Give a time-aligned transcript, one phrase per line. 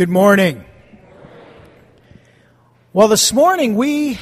[0.00, 0.64] Good morning.
[2.94, 4.18] Well, this morning we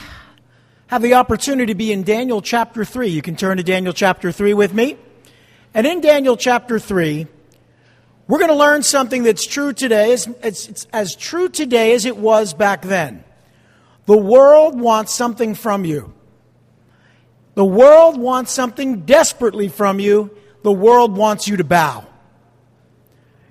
[0.89, 3.07] have the opportunity to be in Daniel chapter 3.
[3.07, 4.97] You can turn to Daniel chapter 3 with me.
[5.73, 7.29] And in Daniel chapter 3,
[8.27, 10.15] we're going to learn something that's true today.
[10.15, 13.23] It's, it's, it's as true today as it was back then.
[14.07, 16.13] The world wants something from you.
[17.55, 20.37] The world wants something desperately from you.
[20.63, 22.05] The world wants you to bow.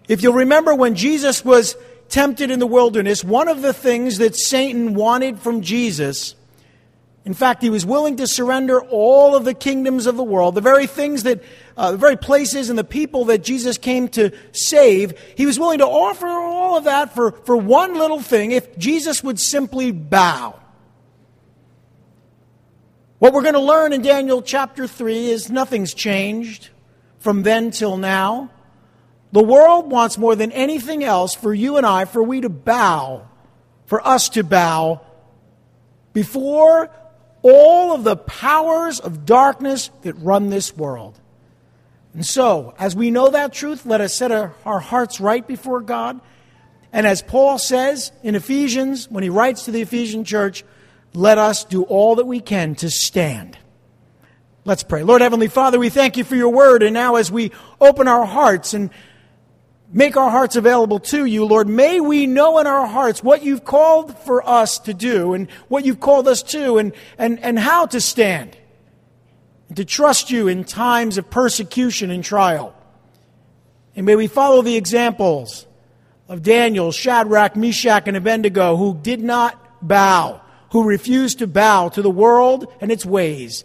[0.09, 1.77] If you'll remember when Jesus was
[2.09, 6.35] tempted in the wilderness, one of the things that Satan wanted from Jesus,
[7.25, 10.61] in fact, he was willing to surrender all of the kingdoms of the world, the
[10.61, 11.43] very things that,
[11.75, 15.79] uh, the very places and the people that Jesus came to save, he was willing
[15.79, 20.57] to offer all of that for, for one little thing if Jesus would simply bow.
[23.19, 26.69] What we're going to learn in Daniel chapter 3 is nothing's changed
[27.19, 28.51] from then till now.
[29.31, 33.27] The world wants more than anything else for you and I, for we to bow,
[33.85, 35.01] for us to bow
[36.13, 36.89] before
[37.41, 41.19] all of the powers of darkness that run this world.
[42.13, 46.19] And so, as we know that truth, let us set our, hearts right before God.
[46.91, 50.63] And as Paul says in Ephesians, when he writes to the Ephesian church,
[51.13, 53.57] let us do all that we can to stand.
[54.65, 55.03] Let's pray.
[55.03, 56.81] Lord Heavenly Father, we thank you for your word.
[56.81, 58.89] And now, as we open our hearts and
[59.91, 61.67] make our hearts available to you, Lord.
[61.67, 65.85] May we know in our hearts what you've called for us to do and what
[65.85, 68.57] you've called us to and, and, and how to stand
[69.67, 72.73] and to trust you in times of persecution and trial.
[73.95, 75.65] And may we follow the examples
[76.27, 82.01] of Daniel, Shadrach, Meshach, and Abednego who did not bow, who refused to bow to
[82.01, 83.63] the world and its ways.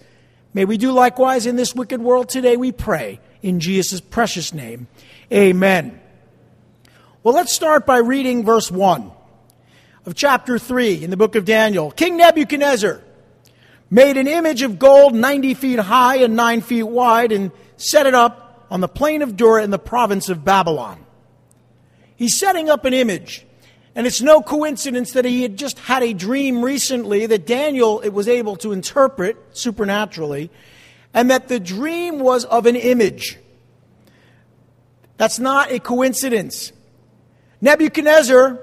[0.54, 3.20] May we do likewise in this wicked world today, we pray.
[3.42, 4.86] In Jesus' precious name,
[5.32, 6.01] amen.
[7.24, 9.12] Well, let's start by reading verse 1
[10.06, 11.92] of chapter 3 in the book of Daniel.
[11.92, 13.00] King Nebuchadnezzar
[13.90, 18.14] made an image of gold 90 feet high and 9 feet wide and set it
[18.14, 21.06] up on the plain of Dura in the province of Babylon.
[22.16, 23.46] He's setting up an image.
[23.94, 28.26] And it's no coincidence that he had just had a dream recently that Daniel was
[28.26, 30.50] able to interpret supernaturally,
[31.14, 33.38] and that the dream was of an image.
[35.18, 36.72] That's not a coincidence.
[37.62, 38.58] Nebuchadnezzar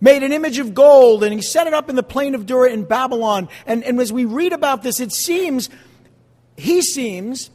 [0.00, 2.70] made an image of gold and he set it up in the plain of Dura
[2.70, 3.48] in Babylon.
[3.66, 5.70] And, and as we read about this, it seems,
[6.56, 7.50] he seems,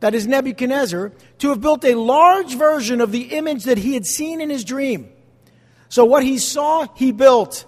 [0.00, 4.04] that is Nebuchadnezzar, to have built a large version of the image that he had
[4.04, 5.08] seen in his dream.
[5.88, 7.64] So what he saw, he built.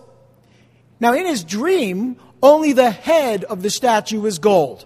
[0.98, 4.84] Now, in his dream, only the head of the statue was gold.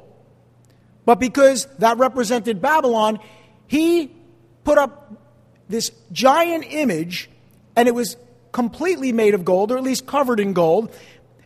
[1.07, 3.19] But because that represented Babylon,
[3.67, 4.13] he
[4.65, 5.11] put up
[5.71, 7.31] this giant image
[7.79, 8.17] and it was
[8.51, 10.93] completely made of gold, or at least covered in gold.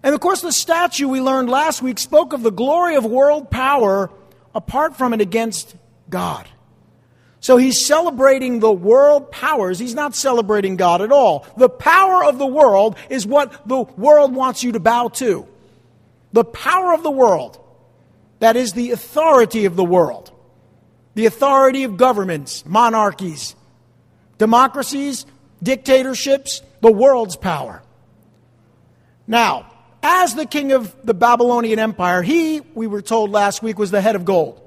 [0.02, 3.50] And of course, the statue we learned last week spoke of the glory of world
[3.50, 4.10] power
[4.54, 5.76] apart from and against
[6.08, 6.48] God.
[7.40, 9.78] So he's celebrating the world powers.
[9.78, 11.44] He's not celebrating God at all.
[11.58, 15.46] The power of the world is what the world wants you to bow to.
[16.32, 17.60] The power of the world.
[18.38, 20.32] That is the authority of the world.
[21.14, 23.54] The authority of governments, monarchies,
[24.38, 25.26] democracies,
[25.62, 27.82] dictatorships, the world's power.
[29.26, 29.70] Now,
[30.02, 34.00] as the king of the Babylonian Empire, he, we were told last week, was the
[34.00, 34.60] head of gold.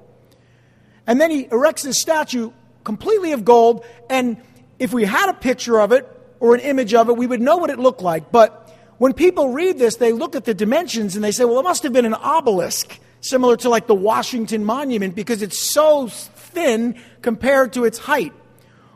[1.05, 2.51] And then he erects this statue
[2.83, 4.37] completely of gold, and
[4.79, 6.07] if we had a picture of it
[6.39, 8.31] or an image of it, we would know what it looked like.
[8.31, 11.63] But when people read this, they look at the dimensions and they say, well, it
[11.63, 16.95] must have been an obelisk, similar to like the Washington Monument, because it's so thin
[17.21, 18.33] compared to its height.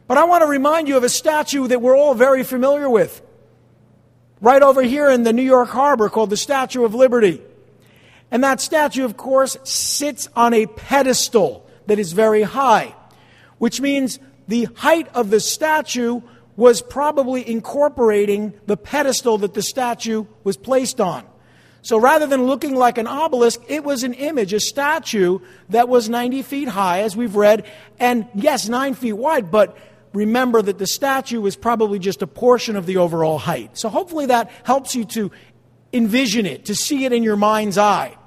[0.10, 3.22] But I want to remind you of a statue that we're all very familiar with.
[4.42, 7.44] Right over here in the New York Harbor called the Statue of Liberty.
[8.32, 12.96] And that statue, of course, sits on a pedestal that is very high,
[13.60, 14.18] which means
[14.48, 16.22] the height of the statue
[16.56, 21.24] was probably incorporating the pedestal that the statue was placed on.
[21.84, 25.38] So rather than looking like an obelisk, it was an image, a statue
[25.70, 27.64] that was 90 feet high, as we've read,
[28.00, 29.78] and yes, 9 feet wide, but
[30.14, 33.78] remember that the statue is probably just a portion of the overall height.
[33.78, 35.32] So hopefully that helps you to
[35.94, 38.18] envision it, to see it in your mind's eye.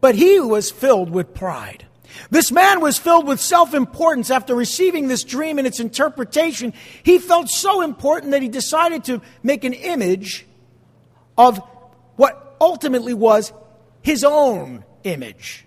[0.00, 1.86] But he was filled with pride.
[2.30, 6.72] This man was filled with self importance after receiving this dream and its interpretation.
[7.02, 10.46] He felt so important that he decided to make an image
[11.36, 11.60] of
[12.16, 13.52] what ultimately was
[14.02, 15.66] his own image.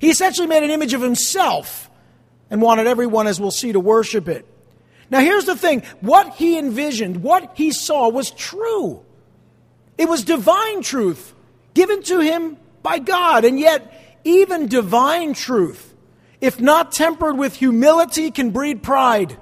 [0.00, 1.90] He essentially made an image of himself
[2.50, 4.46] and wanted everyone, as we'll see, to worship it.
[5.10, 9.02] Now, here's the thing what he envisioned, what he saw was true.
[9.96, 11.34] It was divine truth
[11.74, 13.44] given to him by God.
[13.44, 15.94] And yet, even divine truth,
[16.40, 19.38] if not tempered with humility, can breed pride.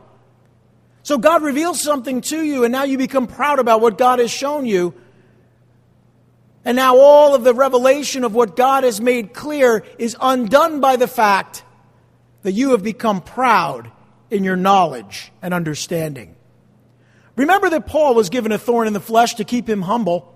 [1.02, 4.30] So God reveals something to you, and now you become proud about what God has
[4.30, 4.94] shown you.
[6.64, 10.94] And now all of the revelation of what God has made clear is undone by
[10.94, 11.64] the fact
[12.42, 13.90] that you have become proud
[14.30, 16.34] in your knowledge and understanding.
[17.36, 20.28] Remember that Paul was given a thorn in the flesh to keep him humble.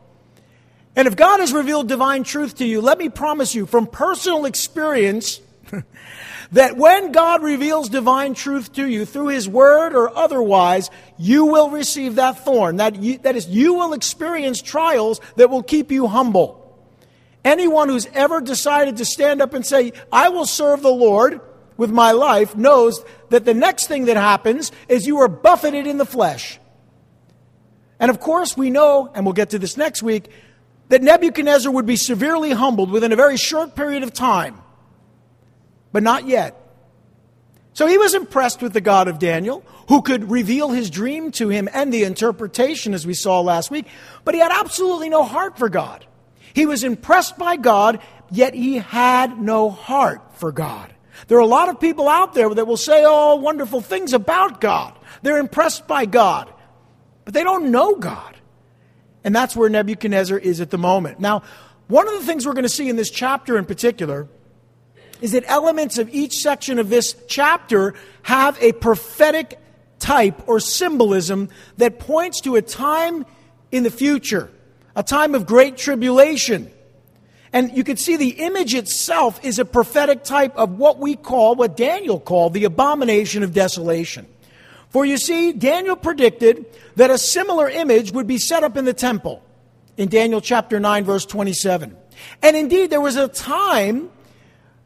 [0.94, 4.46] And if God has revealed divine truth to you, let me promise you from personal
[4.46, 5.40] experience
[6.52, 11.70] that when God reveals divine truth to you through His Word or otherwise, you will
[11.70, 12.76] receive that thorn.
[12.76, 16.62] That, you, that is, you will experience trials that will keep you humble.
[17.44, 21.40] Anyone who's ever decided to stand up and say, I will serve the Lord
[21.76, 25.98] with my life, knows that the next thing that happens is you are buffeted in
[25.98, 26.58] the flesh.
[27.98, 30.30] And of course, we know, and we'll get to this next week,
[30.88, 34.62] that Nebuchadnezzar would be severely humbled within a very short period of time
[35.96, 36.60] but not yet.
[37.72, 41.48] So he was impressed with the God of Daniel, who could reveal his dream to
[41.48, 43.86] him and the interpretation, as we saw last week,
[44.22, 46.04] but he had absolutely no heart for God.
[46.52, 48.00] He was impressed by God,
[48.30, 50.92] yet he had no heart for God.
[51.28, 54.60] There are a lot of people out there that will say all wonderful things about
[54.60, 54.96] God.
[55.22, 56.52] They're impressed by God,
[57.24, 58.36] but they don't know God.
[59.24, 61.18] And that's where Nebuchadnezzar is at the moment.
[61.18, 61.42] Now,
[61.88, 64.28] one of the things we're going to see in this chapter in particular
[65.20, 69.58] is that elements of each section of this chapter have a prophetic
[69.98, 71.48] type or symbolism
[71.78, 73.24] that points to a time
[73.72, 74.50] in the future,
[74.94, 76.70] a time of great tribulation.
[77.56, 81.54] And you can see the image itself is a prophetic type of what we call,
[81.54, 84.26] what Daniel called, the abomination of desolation.
[84.90, 86.66] For you see, Daniel predicted
[86.96, 89.42] that a similar image would be set up in the temple
[89.96, 91.96] in Daniel chapter 9, verse 27.
[92.42, 94.10] And indeed, there was a time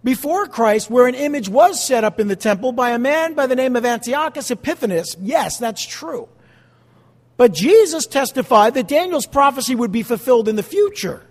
[0.05, 3.49] before Christ where an image was set up in the temple by a man by
[3.49, 5.17] the name of Antiochus Epiphanes.
[5.21, 6.29] Yes, that's true.
[7.37, 11.27] But Jesus testified that Daniel's prophecy would be fulfilled in the future.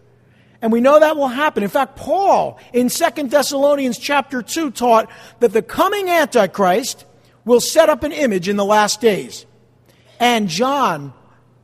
[0.62, 1.64] And we know that will happen.
[1.64, 5.10] In fact, Paul in 2 Thessalonians chapter 2 taught
[5.40, 7.06] that the coming Antichrist
[7.46, 9.46] will set up an image in the last days.
[10.20, 11.14] And John,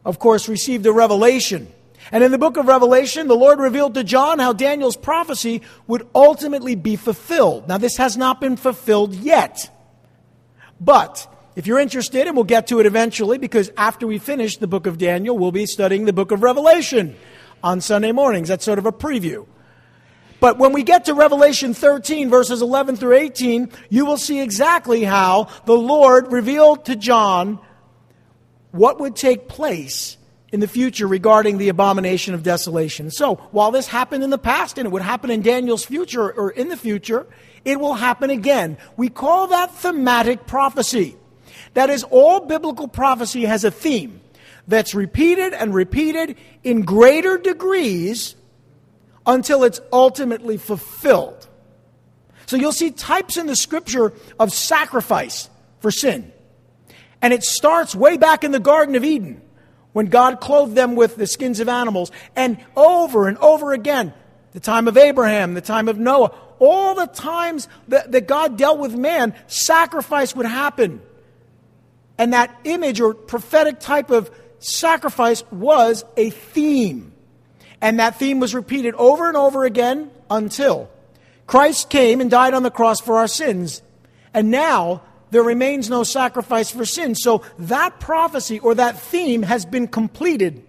[0.06, 1.68] of course, received a revelation
[2.12, 6.07] and in the book of Revelation, the Lord revealed to John how Daniel's prophecy would
[6.13, 7.68] ultimately be fulfilled.
[7.68, 9.71] Now, this has not been fulfilled yet.
[10.80, 14.68] But if you're interested, and we'll get to it eventually, because after we finish the
[14.68, 17.15] book of Daniel, we'll be studying the book of Revelation
[17.63, 18.48] on Sunday mornings.
[18.48, 19.46] That's sort of a preview.
[20.40, 25.04] But when we get to Revelation 13, verses 11 through 18, you will see exactly
[25.04, 27.60] how the Lord revealed to John
[28.72, 30.18] what would take place
[30.52, 33.10] in the future regarding the abomination of desolation.
[33.10, 36.52] So, while this happened in the past and it would happen in Daniel's future or
[36.52, 37.25] in the future,
[37.63, 38.78] it will happen again.
[38.98, 41.16] We call that thematic prophecy.
[41.74, 44.22] That is, all biblical prophecy has a theme
[44.67, 48.35] that's repeated and repeated in greater degrees
[49.25, 51.47] until it's ultimately fulfilled.
[52.45, 56.31] So you'll see types in the scripture of sacrifice for sin.
[57.21, 59.41] And it starts way back in the Garden of Eden
[59.94, 64.13] when God clothed them with the skins of animals, and over and over again,
[64.51, 68.80] the time of Abraham, the time of Noah, all the times that, that God dealt
[68.80, 71.01] with man, sacrifice would happen.
[72.18, 74.30] And that image or prophetic type of
[74.66, 77.14] sacrifice was a theme.
[77.81, 80.90] And that theme was repeated over and over again until
[81.45, 83.81] Christ came and died on the cross for our sins.
[84.34, 87.14] And now there remains no sacrifice for sin.
[87.16, 90.64] So that prophecy or that theme has been completed.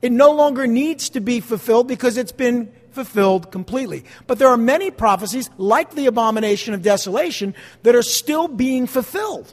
[0.00, 4.04] It no longer needs to be fulfilled because it's been fulfilled completely.
[4.26, 9.52] But there are many prophecies, like the abomination of desolation, that are still being fulfilled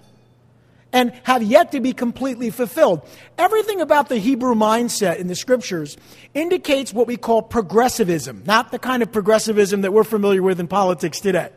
[0.95, 3.05] and have yet to be completely fulfilled.
[3.37, 5.97] Everything about the Hebrew mindset in the scriptures
[6.33, 10.69] indicates what we call progressivism, not the kind of progressivism that we're familiar with in
[10.69, 11.49] politics today.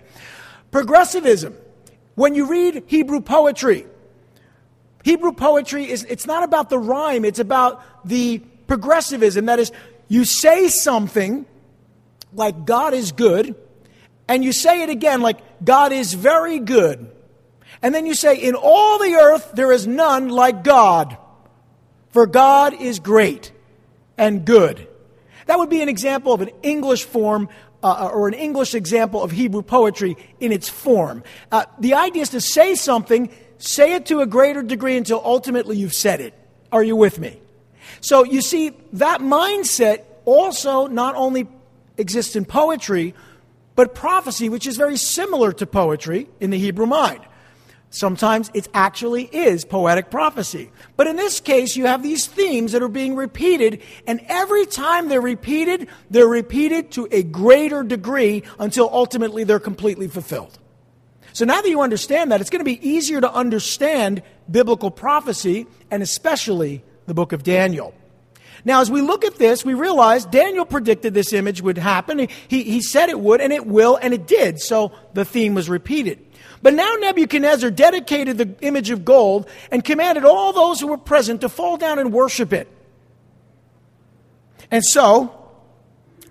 [0.73, 1.57] Progressivism
[2.17, 3.87] when you read Hebrew poetry,
[5.05, 9.47] Hebrew poetry is it's not about the rhyme, it's about the progressivism.
[9.47, 9.71] That is,
[10.09, 11.47] you say something
[12.33, 13.55] like God is good,
[14.27, 17.13] and you say it again like God is very good.
[17.83, 21.17] And then you say, In all the earth there is none like God,
[22.11, 23.53] for God is great
[24.17, 24.87] and good.
[25.47, 27.49] That would be an example of an English form
[27.83, 31.23] uh, or an English example of Hebrew poetry in its form.
[31.51, 35.77] Uh, the idea is to say something say it to a greater degree until ultimately
[35.77, 36.35] you've said it.
[36.71, 37.41] Are you with me?
[38.01, 41.49] So you see, that mindset also not only
[41.97, 43.15] exists in poetry,
[43.75, 47.21] but prophecy, which is very similar to poetry in the Hebrew mind.
[47.91, 50.71] Sometimes it actually is poetic prophecy.
[50.97, 55.09] But in this case, you have these themes that are being repeated, and every time
[55.09, 60.59] they're repeated, they're repeated to a greater degree until ultimately they're completely fulfilled.
[61.33, 65.67] So now that you understand that, it's going to be easier to understand biblical prophecy,
[65.91, 67.95] and especially the book of Daniel.
[68.65, 72.29] Now, as we look at this, we realize Daniel predicted this image would happen.
[72.49, 74.61] He, he said it would, and it will, and it did.
[74.61, 76.19] So the theme was repeated.
[76.63, 81.43] But now Nebuchadnezzar dedicated the image of gold and commanded all those who were present
[81.43, 82.69] to fall down and worship it.
[84.71, 85.51] And so,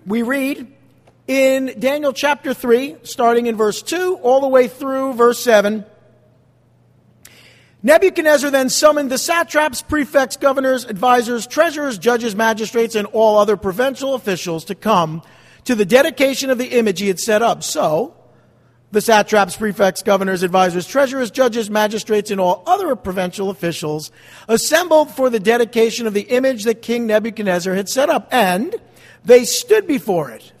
[0.06, 0.72] we read
[1.26, 5.84] in Daniel chapter 3, starting in verse 2, all the way through verse 7.
[7.82, 14.14] Nebuchadnezzar then summoned the satraps, prefects, governors, advisors, treasurers, judges, magistrates, and all other provincial
[14.14, 15.22] officials to come
[15.64, 17.62] to the dedication of the image he had set up.
[17.62, 18.16] So,
[18.90, 24.10] the satraps, prefects, governors, advisors, treasurers, judges, magistrates, and all other provincial officials
[24.48, 28.74] assembled for the dedication of the image that King Nebuchadnezzar had set up, and
[29.24, 30.52] they stood before it.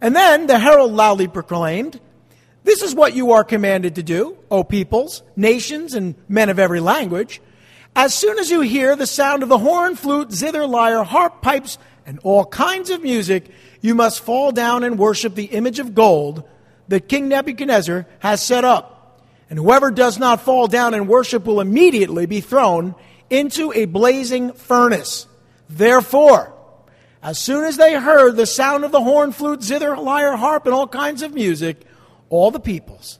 [0.00, 2.00] And then the herald loudly proclaimed,
[2.64, 6.80] this is what you are commanded to do, O peoples, nations, and men of every
[6.80, 7.40] language.
[7.94, 11.78] As soon as you hear the sound of the horn, flute, zither, lyre, harp, pipes,
[12.06, 13.50] and all kinds of music,
[13.82, 16.42] you must fall down and worship the image of gold
[16.88, 19.22] that King Nebuchadnezzar has set up.
[19.50, 22.94] And whoever does not fall down and worship will immediately be thrown
[23.30, 25.26] into a blazing furnace.
[25.68, 26.54] Therefore,
[27.22, 30.74] as soon as they heard the sound of the horn, flute, zither, lyre, harp, and
[30.74, 31.82] all kinds of music,
[32.28, 33.18] all the peoples,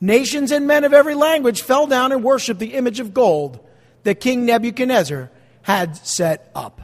[0.00, 3.58] nations, and men of every language fell down and worshiped the image of gold
[4.04, 5.30] that King Nebuchadnezzar
[5.62, 6.80] had set up.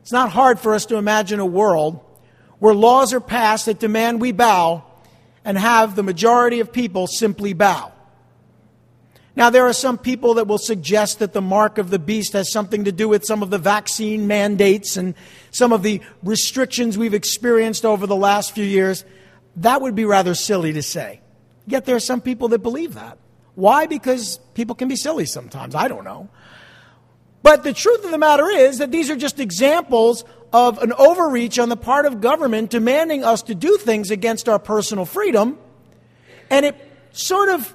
[0.00, 2.00] It's not hard for us to imagine a world
[2.58, 4.84] where laws are passed that demand we bow
[5.44, 7.92] and have the majority of people simply bow.
[9.36, 12.52] Now, there are some people that will suggest that the mark of the beast has
[12.52, 15.14] something to do with some of the vaccine mandates and
[15.50, 19.04] some of the restrictions we've experienced over the last few years.
[19.56, 21.20] That would be rather silly to say.
[21.66, 23.18] Yet there are some people that believe that.
[23.56, 23.86] Why?
[23.86, 25.74] Because people can be silly sometimes.
[25.74, 26.28] I don't know.
[27.42, 31.58] But the truth of the matter is that these are just examples of an overreach
[31.58, 35.58] on the part of government demanding us to do things against our personal freedom.
[36.48, 36.76] And it
[37.10, 37.74] sort of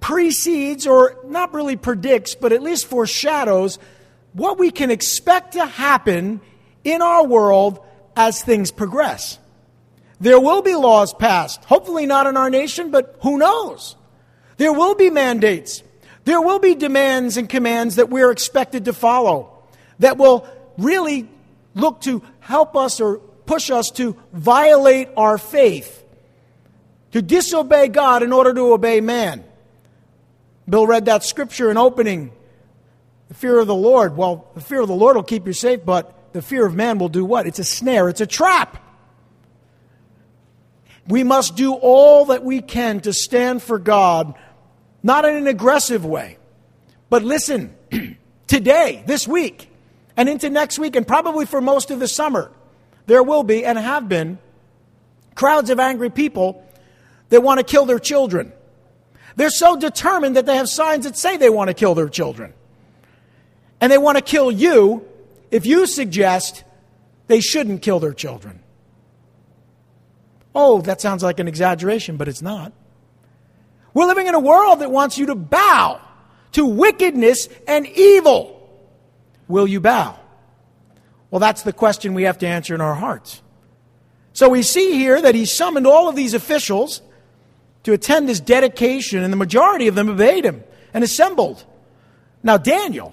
[0.00, 3.78] precedes, or not really predicts, but at least foreshadows
[4.32, 6.40] what we can expect to happen
[6.84, 7.84] in our world
[8.16, 9.38] as things progress.
[10.20, 13.94] There will be laws passed, hopefully not in our nation, but who knows?
[14.56, 15.82] There will be mandates.
[16.24, 19.52] There will be demands and commands that we're expected to follow
[19.98, 21.28] that will really
[21.74, 26.04] look to help us or push us to violate our faith,
[27.12, 29.44] to disobey God in order to obey man.
[30.68, 32.32] Bill read that scripture in opening.
[33.28, 34.16] The fear of the Lord.
[34.16, 36.98] Well, the fear of the Lord will keep you safe, but the fear of man
[36.98, 37.46] will do what?
[37.46, 38.84] It's a snare, it's a trap.
[41.08, 44.34] We must do all that we can to stand for God,
[45.02, 46.38] not in an aggressive way.
[47.08, 47.74] But listen,
[48.46, 49.69] today, this week,
[50.16, 52.50] and into next week, and probably for most of the summer,
[53.06, 54.38] there will be and have been
[55.34, 56.64] crowds of angry people
[57.30, 58.52] that want to kill their children.
[59.36, 62.52] They're so determined that they have signs that say they want to kill their children.
[63.80, 65.06] And they want to kill you
[65.50, 66.64] if you suggest
[67.28, 68.60] they shouldn't kill their children.
[70.54, 72.72] Oh, that sounds like an exaggeration, but it's not.
[73.94, 76.00] We're living in a world that wants you to bow
[76.52, 78.59] to wickedness and evil.
[79.50, 80.18] Will you bow?
[81.30, 83.42] Well, that's the question we have to answer in our hearts.
[84.32, 87.02] So we see here that he summoned all of these officials
[87.82, 90.62] to attend his dedication, and the majority of them obeyed him
[90.94, 91.64] and assembled.
[92.42, 93.12] Now, Daniel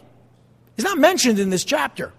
[0.77, 2.13] is not mentioned in this chapter.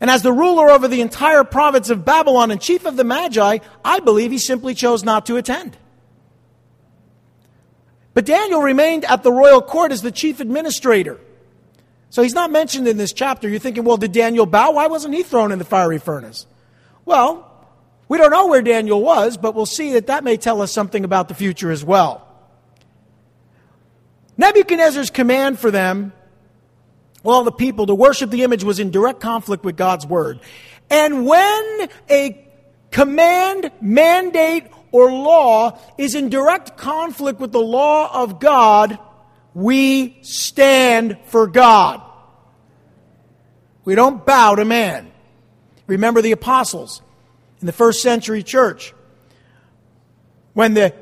[0.00, 3.58] And as the ruler over the entire province of Babylon and chief of the Magi,
[3.84, 5.76] I believe he simply chose not to attend.
[8.14, 11.20] But Daniel remained at the royal court as the chief administrator.
[12.12, 13.48] So he's not mentioned in this chapter.
[13.48, 14.72] You're thinking, well, did Daniel bow?
[14.72, 16.46] Why wasn't he thrown in the fiery furnace?
[17.06, 17.66] Well,
[18.06, 21.04] we don't know where Daniel was, but we'll see that that may tell us something
[21.04, 22.28] about the future as well.
[24.36, 26.12] Nebuchadnezzar's command for them
[27.24, 30.40] all the people to worship the image was in direct conflict with God's word.
[30.90, 32.46] And when a
[32.90, 38.98] command, mandate, or law is in direct conflict with the law of God,
[39.54, 42.02] We stand for God.
[43.84, 45.10] We don't bow to man.
[45.86, 47.02] Remember the apostles
[47.60, 48.94] in the first century church.
[50.54, 50.94] When the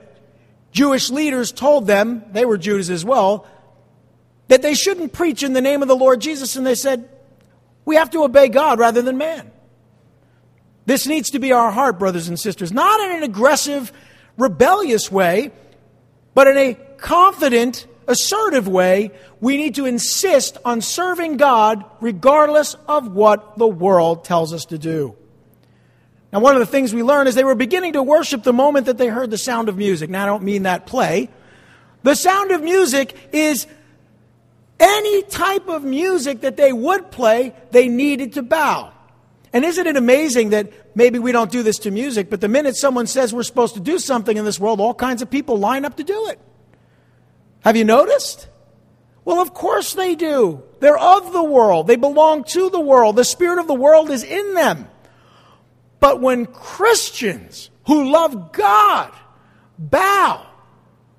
[0.72, 3.46] Jewish leaders told them, they were Jews as well,
[4.48, 7.08] that they shouldn't preach in the name of the Lord Jesus, and they said,
[7.84, 9.50] We have to obey God rather than man.
[10.86, 13.92] This needs to be our heart, brothers and sisters, not in an aggressive,
[14.36, 15.52] rebellious way,
[16.34, 19.12] but in a confident, assertive way.
[19.40, 24.78] We need to insist on serving God regardless of what the world tells us to
[24.78, 25.16] do.
[26.32, 28.86] Now, one of the things we learn is they were beginning to worship the moment
[28.86, 30.10] that they heard the sound of music.
[30.10, 31.28] Now, I don't mean that play.
[32.02, 33.66] The sound of music is
[34.78, 38.92] any type of music that they would play, they needed to bow.
[39.52, 42.76] And isn't it amazing that maybe we don't do this to music, but the minute
[42.76, 45.84] someone says we're supposed to do something in this world, all kinds of people line
[45.84, 46.38] up to do it?
[47.60, 48.48] Have you noticed?
[49.24, 50.62] Well, of course they do.
[50.80, 53.16] They're of the world, they belong to the world.
[53.16, 54.88] The spirit of the world is in them.
[56.00, 59.12] But when Christians who love God
[59.78, 60.46] bow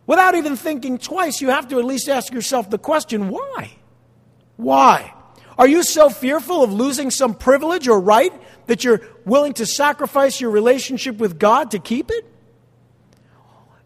[0.08, 3.78] without even thinking twice, you have to at least ask yourself the question why?
[4.58, 5.14] Why?
[5.58, 8.34] Are you so fearful of losing some privilege or right
[8.66, 12.26] that you're willing to sacrifice your relationship with God to keep it?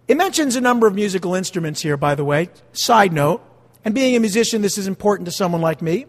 [0.07, 2.50] It mentions a number of musical instruments here, by the way.
[2.74, 3.41] Side note,
[3.83, 6.05] and being a musician, this is important to someone like me.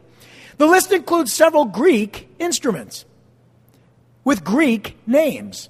[0.58, 3.04] The list includes several Greek instruments
[4.24, 5.68] with Greek names.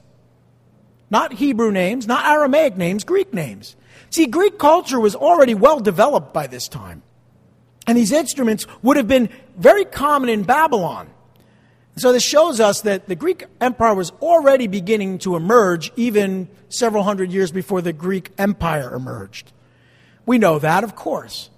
[1.11, 3.77] Not Hebrew names, not Aramaic names, Greek names.
[4.11, 7.03] See, Greek culture was already well developed by this time.
[7.87, 11.09] And these instruments would have been very common in Babylon.
[11.99, 17.03] So this shows us that the Greek Empire was already beginning to emerge even several
[17.03, 19.51] hundred years before the Greek Empire emerged.
[20.27, 21.49] We know that, of course.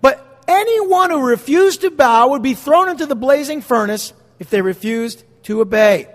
[0.00, 4.62] But anyone who refused to bow would be thrown into the blazing furnace if they
[4.62, 6.06] refused to obey.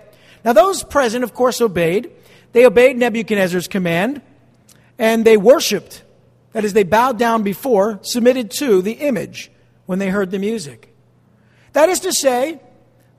[0.42, 2.10] Now, those present, of course, obeyed.
[2.52, 4.22] They obeyed Nebuchadnezzar's command,
[4.98, 6.02] and they worshiped.
[6.52, 9.50] That is, they bowed down before, submitted to the image
[9.84, 10.94] when they heard the music.
[11.72, 12.60] That is to say,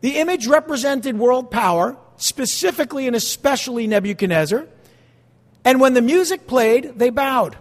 [0.05, 4.67] the image represented world power, specifically and especially Nebuchadnezzar.
[5.63, 7.57] And when the music played, they bowed.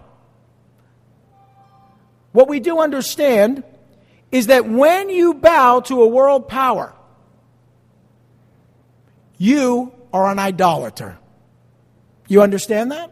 [2.33, 3.63] What we do understand
[4.31, 6.93] is that when you bow to a world power,
[9.39, 11.17] you are an idolater.
[12.27, 13.11] You understand that?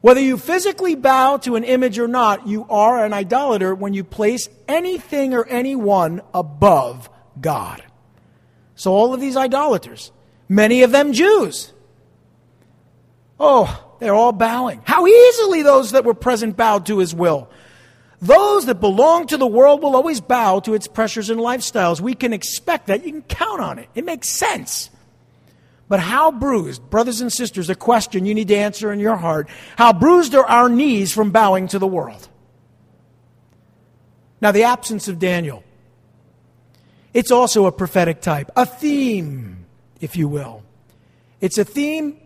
[0.00, 4.04] Whether you physically bow to an image or not, you are an idolater when you
[4.04, 7.82] place anything or anyone above God.
[8.76, 10.12] So, all of these idolaters,
[10.48, 11.72] many of them Jews,
[13.38, 14.82] oh, they're all bowing.
[14.84, 17.48] How easily those that were present bowed to his will.
[18.20, 22.00] Those that belong to the world will always bow to its pressures and lifestyles.
[22.00, 23.04] We can expect that.
[23.04, 23.88] You can count on it.
[23.94, 24.90] It makes sense.
[25.88, 29.48] But how bruised, brothers and sisters, a question you need to answer in your heart.
[29.76, 32.28] How bruised are our knees from bowing to the world?
[34.40, 35.63] Now, the absence of Daniel.
[37.14, 39.64] It's also a prophetic type, a theme,
[40.00, 40.62] if you will.
[41.40, 42.20] It's a theme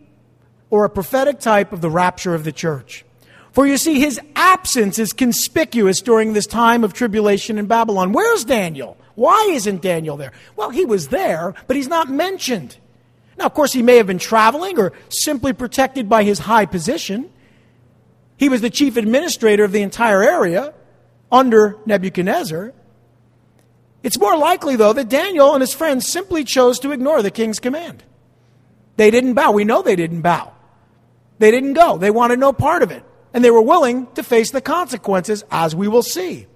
[0.70, 3.04] or a prophetic type of the rapture of the church.
[3.52, 8.12] For you see, his absence is conspicuous during this time of tribulation in Babylon.
[8.12, 8.96] Where's Daniel?
[9.14, 10.32] Why isn't Daniel there?
[10.56, 12.76] Well, he was there, but he's not mentioned.
[13.36, 17.30] Now, of course, he may have been traveling or simply protected by his high position.
[18.36, 20.72] He was the chief administrator of the entire area
[21.30, 22.72] under Nebuchadnezzar.
[24.02, 27.58] It's more likely, though, that Daniel and his friends simply chose to ignore the king's
[27.58, 28.02] command.
[28.96, 29.52] They didn't bow.
[29.52, 30.52] We know they didn't bow.
[31.38, 31.98] They didn't go.
[31.98, 33.04] They wanted no part of it.
[33.32, 36.46] And they were willing to face the consequences, as we will see.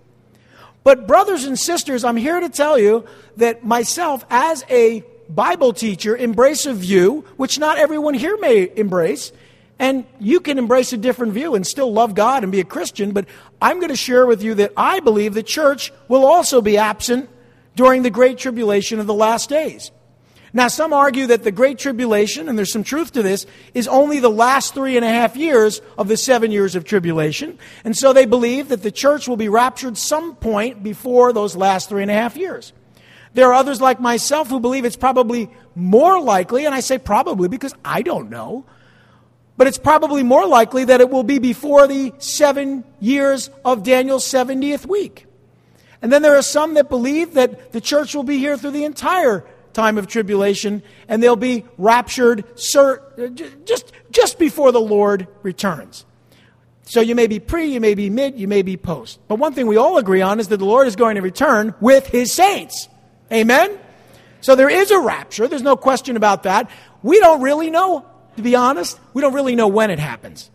[0.85, 3.05] But, brothers and sisters, I'm here to tell you
[3.37, 9.33] that myself, as a Bible teacher embrace a view which not everyone here may embrace.
[9.79, 13.13] And you can embrace a different view and still love God and be a Christian,
[13.13, 13.27] but
[13.61, 17.29] I'm going to share with you that I believe the church will also be absent
[17.75, 19.91] during the Great Tribulation of the last days.
[20.55, 24.21] Now, some argue that the Great Tribulation, and there's some truth to this, is only
[24.21, 27.59] the last three and a half years of the seven years of tribulation.
[27.85, 31.89] And so they believe that the church will be raptured some point before those last
[31.89, 32.75] three and a half years.
[33.33, 37.49] There are others like myself who believe it's probably more likely, and I say probably
[37.49, 38.67] because I don't know,
[39.57, 44.25] but it's probably more likely that it will be before the seven years of Daniel's
[44.25, 45.27] 70th week.
[46.01, 48.85] And then there are some that believe that the church will be here through the
[48.85, 52.45] entire time of tribulation and they'll be raptured
[52.77, 52.97] uh,
[53.65, 56.05] just, just before the Lord returns.
[56.85, 59.21] So you may be pre, you may be mid, you may be post.
[59.29, 61.75] But one thing we all agree on is that the Lord is going to return
[61.81, 62.89] with his saints.
[63.33, 63.79] Amen?
[64.41, 65.47] So there is a rapture.
[65.47, 66.69] There's no question about that.
[67.03, 68.05] We don't really know,
[68.37, 68.99] to be honest.
[69.15, 70.51] We don't really know when it happens.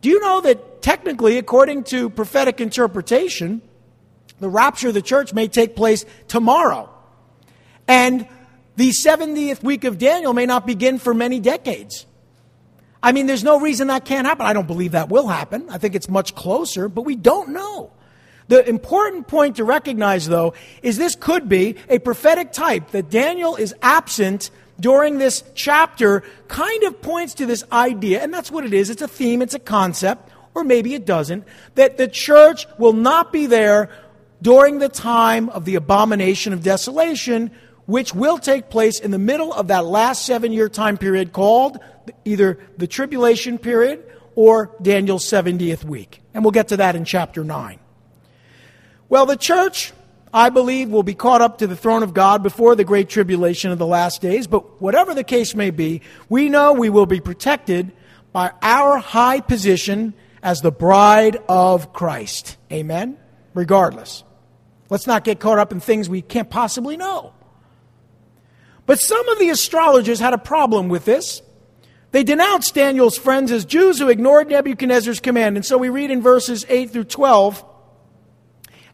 [0.00, 3.62] Do you know that technically, according to prophetic interpretation,
[4.38, 6.88] the rapture of the church may take place tomorrow?
[7.86, 8.28] And
[8.76, 12.06] the 70th week of Daniel may not begin for many decades.
[13.02, 14.46] I mean, there's no reason that can't happen.
[14.46, 15.68] I don't believe that will happen.
[15.70, 17.92] I think it's much closer, but we don't know.
[18.48, 23.56] The important point to recognize, though, is this could be a prophetic type that Daniel
[23.56, 28.72] is absent during this chapter, kind of points to this idea, and that's what it
[28.72, 28.90] is.
[28.90, 33.32] It's a theme, it's a concept, or maybe it doesn't, that the church will not
[33.32, 33.90] be there
[34.40, 37.50] during the time of the abomination of desolation,
[37.86, 41.78] which will take place in the middle of that last seven year time period called
[42.24, 46.22] either the tribulation period or Daniel's 70th week.
[46.32, 47.80] And we'll get to that in chapter 9.
[49.08, 49.92] Well, the church,
[50.32, 53.70] I believe, will be caught up to the throne of God before the great tribulation
[53.70, 54.46] of the last days.
[54.46, 57.92] But whatever the case may be, we know we will be protected
[58.32, 62.56] by our high position as the bride of Christ.
[62.70, 63.16] Amen?
[63.54, 64.24] Regardless.
[64.90, 67.32] Let's not get caught up in things we can't possibly know.
[68.86, 71.42] But some of the astrologers had a problem with this.
[72.10, 75.56] They denounced Daniel's friends as Jews who ignored Nebuchadnezzar's command.
[75.56, 77.64] And so we read in verses 8 through 12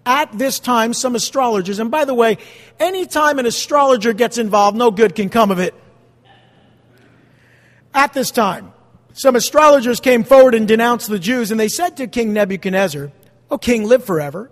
[0.07, 2.39] at this time, some astrologers, and by the way,
[2.79, 5.75] anytime an astrologer gets involved, no good can come of it.
[7.95, 8.73] At this time,
[9.13, 13.13] some astrologers came forward and denounced the Jews, and they said to King Nebuchadnezzar,
[13.51, 14.51] O king, live forever.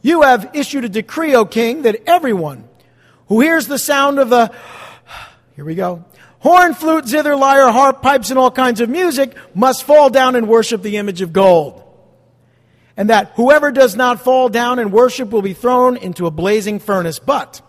[0.00, 2.68] You have issued a decree, O king, that everyone
[3.26, 4.52] who hears the sound of the,
[5.56, 6.04] here we go,
[6.38, 10.48] horn, flute, zither, lyre, harp, pipes, and all kinds of music must fall down and
[10.48, 11.81] worship the image of gold.
[12.96, 16.78] And that whoever does not fall down and worship will be thrown into a blazing
[16.78, 17.18] furnace.
[17.18, 17.62] But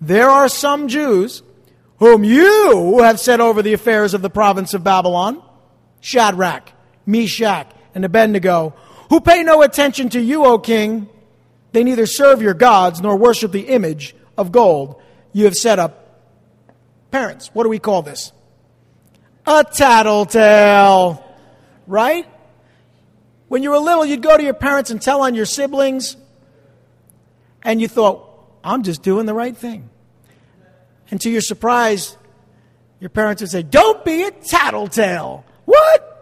[0.00, 1.42] there are some Jews
[1.98, 5.42] whom you have set over the affairs of the province of Babylon
[6.00, 6.72] Shadrach,
[7.04, 8.74] Meshach, and Abednego,
[9.08, 11.08] who pay no attention to you, O king.
[11.72, 15.00] They neither serve your gods nor worship the image of gold
[15.32, 16.06] you have set up
[17.10, 18.32] Parents, what do we call this?
[19.46, 21.24] A tattletale.
[21.86, 22.26] Right?
[23.48, 26.16] When you were little, you'd go to your parents and tell on your siblings,
[27.62, 28.22] and you thought,
[28.64, 29.88] I'm just doing the right thing.
[31.10, 32.16] And to your surprise,
[32.98, 35.44] your parents would say, Don't be a tattletale.
[35.64, 36.12] What?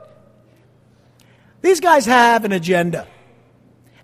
[1.62, 3.06] These guys have an agenda.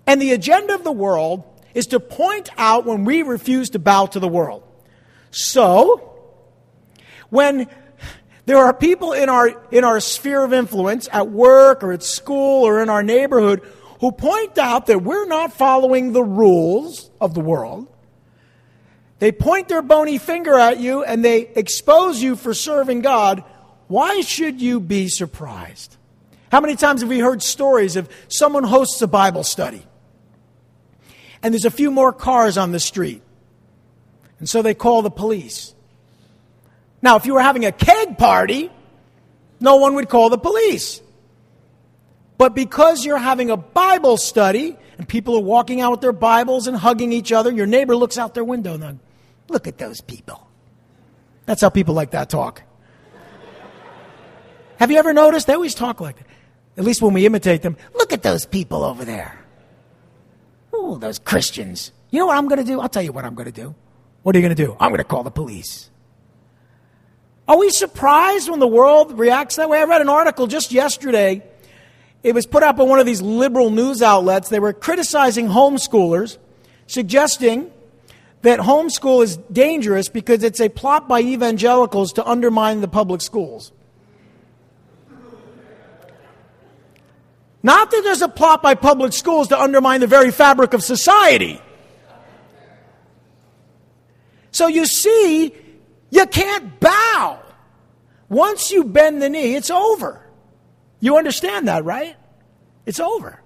[0.07, 1.43] And the agenda of the world
[1.75, 4.63] is to point out when we refuse to bow to the world.
[5.29, 6.09] So,
[7.29, 7.67] when
[8.45, 12.65] there are people in our, in our sphere of influence, at work or at school
[12.65, 13.61] or in our neighborhood,
[13.99, 17.87] who point out that we're not following the rules of the world.
[19.19, 23.43] They point their bony finger at you and they expose you for serving God.
[23.87, 25.95] Why should you be surprised?
[26.51, 29.85] How many times have we heard stories of someone hosts a Bible study
[31.43, 33.21] and there's a few more cars on the street?
[34.39, 35.75] And so they call the police.
[37.01, 38.71] Now, if you were having a keg party,
[39.59, 41.01] no one would call the police.
[42.37, 46.67] But because you're having a Bible study and people are walking out with their Bibles
[46.67, 48.99] and hugging each other, your neighbor looks out their window and
[49.47, 50.47] look at those people.
[51.45, 52.63] That's how people like that talk.
[54.77, 55.45] Have you ever noticed?
[55.45, 56.25] They always talk like that.
[56.77, 57.77] At least when we imitate them.
[57.93, 59.37] Look at those people over there.
[60.73, 61.91] Ooh, those Christians.
[62.09, 62.79] You know what I'm going to do?
[62.79, 63.75] I'll tell you what I'm going to do.
[64.23, 64.75] What are you going to do?
[64.79, 65.90] I'm going to call the police.
[67.51, 69.77] Are we surprised when the world reacts that way?
[69.77, 71.43] I read an article just yesterday.
[72.23, 74.47] It was put up on one of these liberal news outlets.
[74.47, 76.37] They were criticizing homeschoolers,
[76.87, 77.69] suggesting
[78.43, 83.73] that homeschool is dangerous because it's a plot by evangelicals to undermine the public schools.
[87.61, 91.61] Not that there's a plot by public schools to undermine the very fabric of society.
[94.51, 95.53] So you see,
[96.11, 97.39] you can't bow.
[98.29, 100.21] Once you bend the knee, it's over.
[100.99, 102.15] You understand that, right?
[102.85, 103.41] It's over.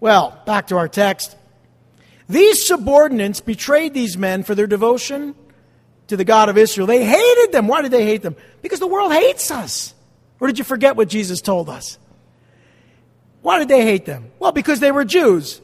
[0.00, 1.36] Well, back to our text.
[2.28, 5.34] These subordinates betrayed these men for their devotion
[6.06, 6.86] to the God of Israel.
[6.86, 7.68] They hated them.
[7.68, 8.36] Why did they hate them?
[8.62, 9.94] Because the world hates us.
[10.40, 11.98] Or did you forget what Jesus told us?
[13.42, 14.30] Why did they hate them?
[14.38, 15.60] Well, because they were Jews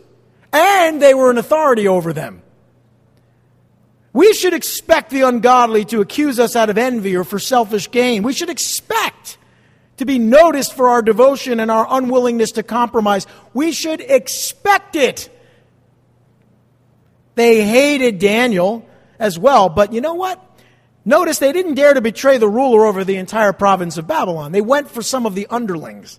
[0.52, 2.42] and they were an authority over them.
[4.18, 8.24] We should expect the ungodly to accuse us out of envy or for selfish gain.
[8.24, 9.38] We should expect
[9.98, 13.28] to be noticed for our devotion and our unwillingness to compromise.
[13.54, 15.30] We should expect it.
[17.36, 18.84] They hated Daniel
[19.20, 20.44] as well, but you know what?
[21.04, 24.50] Notice they didn't dare to betray the ruler over the entire province of Babylon.
[24.50, 26.18] They went for some of the underlings.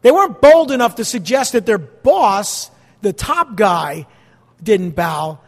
[0.00, 2.70] They weren't bold enough to suggest that their boss,
[3.02, 4.06] the top guy,
[4.62, 5.40] didn't bow.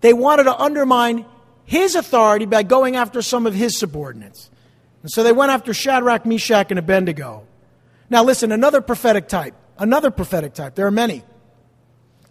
[0.00, 1.26] They wanted to undermine
[1.64, 4.50] his authority by going after some of his subordinates.
[5.02, 7.46] And so they went after Shadrach, Meshach, and Abednego.
[8.08, 9.54] Now, listen, another prophetic type.
[9.78, 10.74] Another prophetic type.
[10.74, 11.22] There are many.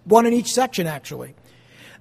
[0.04, 1.36] One in each section, actually.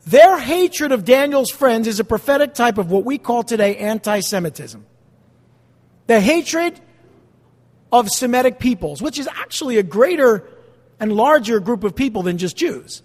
[0.06, 4.20] Their hatred of Daniel's friends is a prophetic type of what we call today anti
[4.20, 4.84] Semitism.
[6.06, 6.80] The hatred
[7.92, 10.48] of Semitic peoples, which is actually a greater
[11.00, 13.02] and larger group of people than just Jews.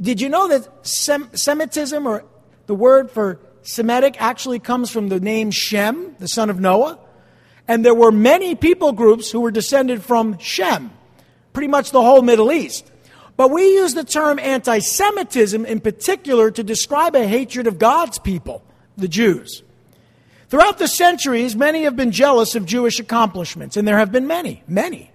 [0.00, 2.24] Did you know that Sem- Semitism, or
[2.66, 6.98] the word for Semitic, actually comes from the name Shem, the son of Noah?
[7.68, 10.92] And there were many people groups who were descended from Shem,
[11.52, 12.90] pretty much the whole Middle East.
[13.36, 18.18] But we use the term anti Semitism in particular to describe a hatred of God's
[18.18, 18.62] people,
[18.96, 19.62] the Jews.
[20.48, 24.62] Throughout the centuries, many have been jealous of Jewish accomplishments, and there have been many,
[24.68, 25.10] many.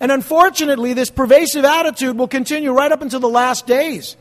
[0.00, 4.16] And unfortunately, this pervasive attitude will continue right up until the last days.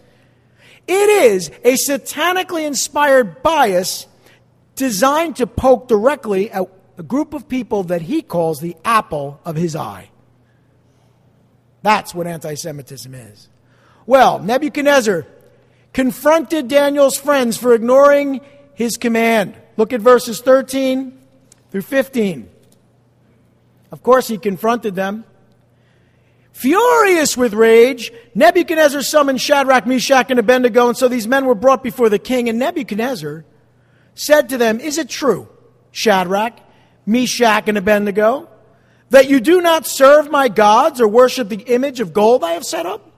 [0.88, 4.07] It is a satanically inspired bias
[4.75, 6.63] designed to poke directly at
[6.97, 10.09] a group of people that he calls the apple of his eye.
[11.81, 13.49] That's what anti Semitism is.
[14.05, 15.25] Well, Nebuchadnezzar
[15.93, 18.41] confronted Daniel's friends for ignoring
[18.73, 19.55] his command.
[19.77, 21.17] Look at verses 13
[21.71, 22.49] through 15.
[23.91, 25.25] Of course, he confronted them.
[26.56, 31.84] Furious with rage, Nebuchadnezzar summoned Shadrach, Meshach, and Abednego, and so these men were brought
[31.84, 32.48] before the king.
[32.48, 33.44] And Nebuchadnezzar
[34.13, 35.50] said to them, Is it true,
[35.91, 36.58] Shadrach,
[37.06, 38.48] Meshach, and Abednego,
[39.10, 42.63] that you do not serve my gods or worship the image of gold I have
[42.63, 43.12] set up?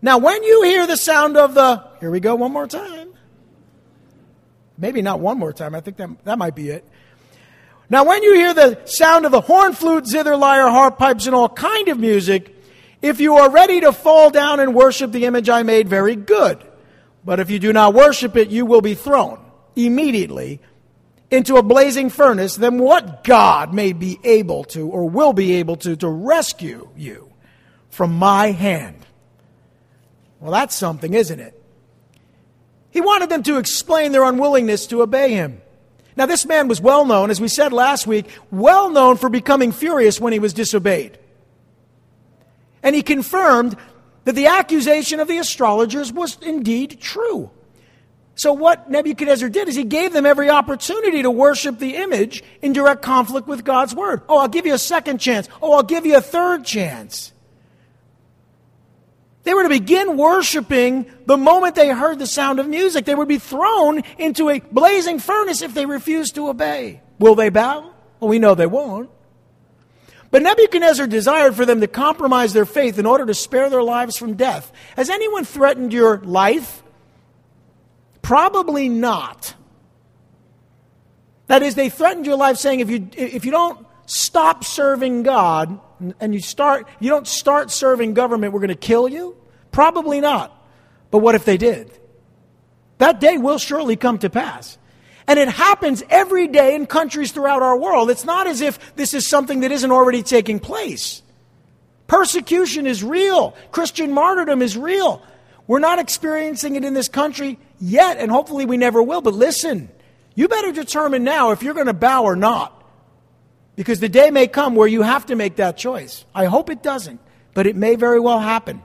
[0.00, 3.12] Now, when you hear the sound of the, here we go one more time.
[4.78, 5.74] Maybe not one more time.
[5.74, 6.88] I think that, that might be it.
[7.90, 11.34] Now, when you hear the sound of the horn, flute, zither, lyre, harp, pipes, and
[11.34, 12.52] all kind of music,
[13.04, 16.64] if you are ready to fall down and worship the image I made, very good.
[17.22, 19.44] But if you do not worship it, you will be thrown
[19.76, 20.58] immediately
[21.30, 22.56] into a blazing furnace.
[22.56, 27.30] Then what God may be able to or will be able to to rescue you
[27.90, 29.04] from my hand?
[30.40, 31.62] Well, that's something, isn't it?
[32.90, 35.60] He wanted them to explain their unwillingness to obey him.
[36.16, 39.72] Now, this man was well known, as we said last week, well known for becoming
[39.72, 41.18] furious when he was disobeyed.
[42.84, 43.76] And he confirmed
[44.24, 47.50] that the accusation of the astrologers was indeed true.
[48.36, 52.72] So, what Nebuchadnezzar did is he gave them every opportunity to worship the image in
[52.72, 54.22] direct conflict with God's word.
[54.28, 55.48] Oh, I'll give you a second chance.
[55.62, 57.32] Oh, I'll give you a third chance.
[59.44, 63.04] They were to begin worshiping the moment they heard the sound of music.
[63.04, 67.02] They would be thrown into a blazing furnace if they refused to obey.
[67.18, 67.92] Will they bow?
[68.18, 69.10] Well, we know they won't.
[70.34, 74.18] But Nebuchadnezzar desired for them to compromise their faith in order to spare their lives
[74.18, 74.72] from death.
[74.96, 76.82] Has anyone threatened your life?
[78.20, 79.54] Probably not.
[81.46, 85.78] That is, they threatened your life saying if you, if you don't stop serving God,
[86.18, 89.36] and you start you don't start serving government we're going to kill you
[89.70, 90.52] probably not
[91.12, 91.88] but what if they did
[92.98, 94.76] that day will surely come to pass
[95.26, 99.14] and it happens every day in countries throughout our world it's not as if this
[99.14, 101.22] is something that isn't already taking place
[102.06, 105.22] persecution is real christian martyrdom is real
[105.66, 109.88] we're not experiencing it in this country yet and hopefully we never will but listen
[110.34, 112.74] you better determine now if you're going to bow or not
[113.76, 116.24] because the day may come where you have to make that choice.
[116.34, 117.20] I hope it doesn't,
[117.54, 118.82] but it may very well happen.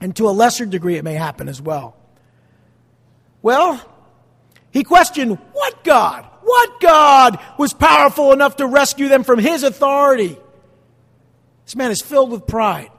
[0.00, 1.96] And to a lesser degree, it may happen as well.
[3.42, 3.80] Well,
[4.78, 6.24] he questioned what God?
[6.42, 10.38] What God was powerful enough to rescue them from his authority?
[11.64, 12.90] This man is filled with pride,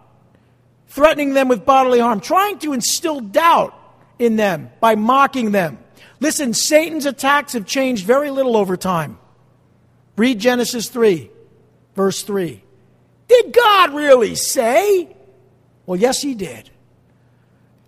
[0.88, 3.74] threatening them with bodily harm, trying to instill doubt
[4.20, 5.80] in them by mocking them.
[6.20, 9.18] Listen, Satan's attacks have changed very little over time.
[10.18, 11.32] Read Genesis 3,
[11.96, 12.62] verse 3.
[13.30, 15.15] Did God really say?
[15.86, 16.70] Well, yes, He did.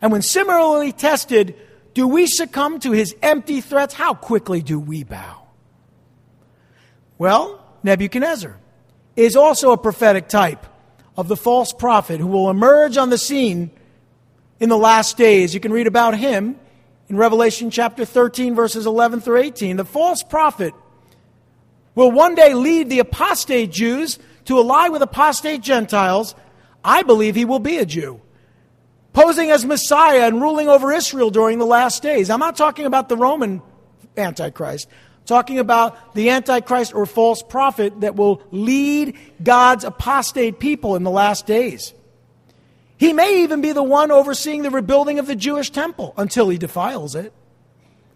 [0.02, 1.56] And when similarly tested,
[1.94, 3.94] do we succumb to His empty threats?
[3.94, 5.48] How quickly do we bow?
[7.18, 8.58] Well, Nebuchadnezzar
[9.16, 10.66] is also a prophetic type
[11.18, 13.72] of the false prophet who will emerge on the scene
[14.60, 15.54] in the last days.
[15.54, 16.56] You can read about him
[17.10, 19.78] in Revelation chapter 13, verses 11 through 18.
[19.78, 20.74] The false prophet
[21.94, 26.36] will one day lead the apostate Jews to ally with apostate Gentiles,
[26.84, 28.22] I believe he will be a Jew,
[29.14, 32.30] posing as Messiah and ruling over Israel during the last days.
[32.30, 33.62] I'm not talking about the Roman
[34.18, 34.88] Antichrist.
[35.26, 41.12] Talking about the Antichrist or false prophet that will lead God's apostate people in the
[41.12, 41.94] last days.
[42.98, 46.58] He may even be the one overseeing the rebuilding of the Jewish temple until he
[46.58, 47.34] defiles it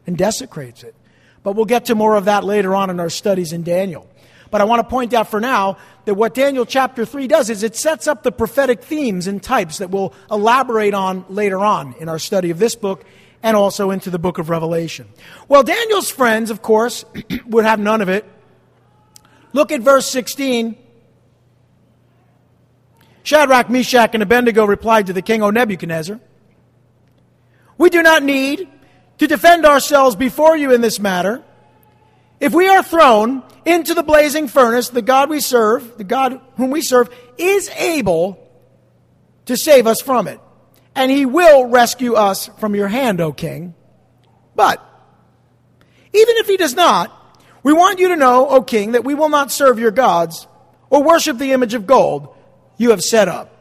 [0.06, 0.96] and desecrates it.
[1.44, 4.10] But we'll get to more of that later on in our studies in Daniel.
[4.52, 7.64] But I want to point out for now that what Daniel chapter 3 does is
[7.64, 12.10] it sets up the prophetic themes and types that we'll elaborate on later on in
[12.10, 13.04] our study of this book
[13.44, 15.08] and also into the book of Revelation.
[15.48, 17.06] Well, Daniel's friends, of course,
[17.48, 18.26] would have none of it.
[19.54, 20.76] Look at verse 16.
[23.24, 26.20] Shadrach, Meshach, and Abednego replied to the king, O Nebuchadnezzar,
[27.78, 28.70] we do not need
[29.18, 31.44] to defend ourselves before you in this matter.
[32.40, 36.70] If we are thrown into the blazing furnace, the God we serve, the God whom
[36.70, 38.40] we serve, is able
[39.46, 40.40] to save us from it.
[40.94, 43.74] And he will rescue us from your hand, O king.
[44.56, 44.82] But,
[46.14, 47.12] even if he does not,
[47.64, 50.48] we want you to know, O king, that we will not serve your gods
[50.90, 52.34] or worship the image of gold
[52.78, 53.52] you have set up.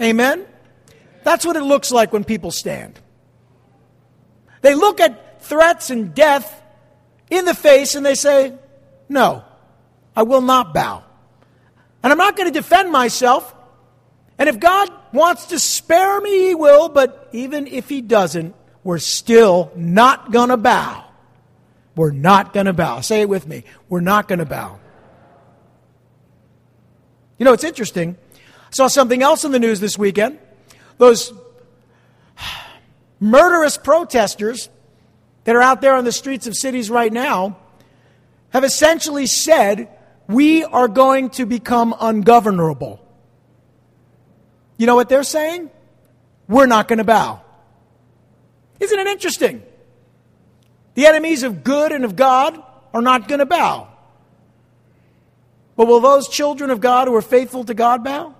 [0.00, 0.46] Amen?
[1.24, 2.98] That's what it looks like when people stand.
[4.62, 6.62] They look at threats and death
[7.30, 8.52] in the face and they say,
[9.08, 9.44] No,
[10.14, 11.04] I will not bow.
[12.02, 13.54] And I'm not going to defend myself.
[14.38, 18.98] And if God wants to spare me, He will, but even if He doesn't, we're
[18.98, 21.04] still not going to bow.
[21.94, 23.00] We're not going to bow.
[23.00, 23.64] Say it with me.
[23.88, 24.78] We're not going to bow.
[27.38, 28.16] You know, it's interesting.
[28.34, 30.38] I saw something else in the news this weekend.
[30.98, 31.32] Those
[33.20, 34.68] murderous protesters
[35.50, 37.56] that are out there on the streets of cities right now
[38.50, 39.88] have essentially said,
[40.28, 43.04] We are going to become ungovernable.
[44.76, 45.68] You know what they're saying?
[46.46, 47.42] We're not going to bow.
[48.78, 49.64] Isn't it interesting?
[50.94, 52.62] The enemies of good and of God
[52.94, 53.88] are not going to bow.
[55.74, 58.36] But will those children of God who are faithful to God bow?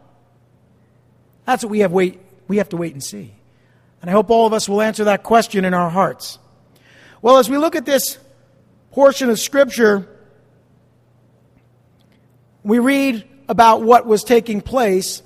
[1.45, 3.35] That's what we have wait we have to wait and see.
[4.01, 6.39] And I hope all of us will answer that question in our hearts.
[7.23, 8.19] Well, as we look at this
[8.93, 10.09] portion of scripture,
[12.63, 15.23] we read about what was taking place.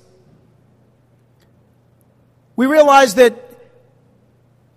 [2.55, 3.41] We realize that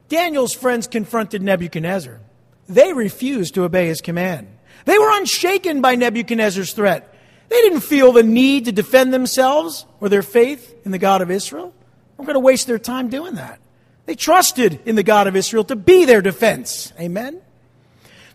[0.08, 2.20] Daniel's friends confronted Nebuchadnezzar.
[2.68, 4.48] They refused to obey his command.
[4.84, 7.14] They were unshaken by Nebuchadnezzar's threat.
[7.48, 11.30] They didn't feel the need to defend themselves or their faith in the God of
[11.30, 11.74] Israel.
[12.16, 13.60] We're going to waste their time doing that.
[14.08, 16.94] They trusted in the God of Israel to be their defense.
[16.98, 17.42] Amen?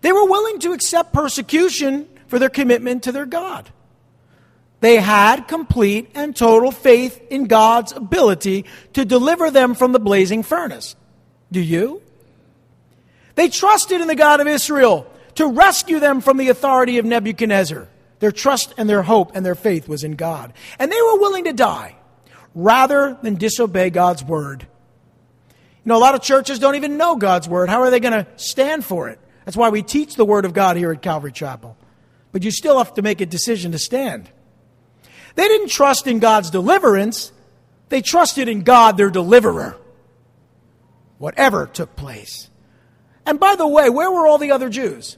[0.01, 3.71] They were willing to accept persecution for their commitment to their God.
[4.81, 10.43] They had complete and total faith in God's ability to deliver them from the blazing
[10.43, 10.95] furnace.
[11.51, 12.03] Do you?
[13.33, 17.87] They trusted in the God of Israel to rescue them from the authority of Nebuchadnezzar.
[18.19, 20.53] Their trust and their hope and their faith was in God.
[20.77, 21.95] And they were willing to die
[22.53, 24.67] rather than disobey God's word.
[25.85, 27.69] You know, a lot of churches don't even know God's word.
[27.69, 29.19] How are they going to stand for it?
[29.43, 31.75] That's why we teach the word of God here at Calvary Chapel.
[32.31, 34.29] But you still have to make a decision to stand.
[35.35, 37.31] They didn't trust in God's deliverance,
[37.89, 39.77] they trusted in God, their deliverer.
[41.17, 42.49] Whatever took place.
[43.25, 45.17] And by the way, where were all the other Jews?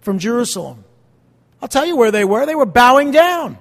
[0.00, 0.84] From Jerusalem.
[1.60, 2.46] I'll tell you where they were.
[2.46, 3.58] They were bowing down.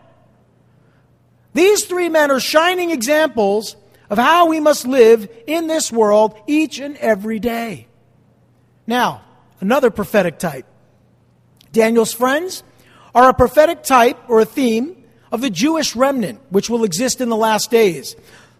[1.54, 3.76] These three men are shining examples
[4.10, 7.88] of how we must live in this world each and every day.
[8.86, 9.22] Now,
[9.60, 10.66] another prophetic type.
[11.72, 12.64] Daniel's friends
[13.14, 17.30] are a prophetic type or a theme of the Jewish remnant, which will exist in
[17.30, 18.16] the last days.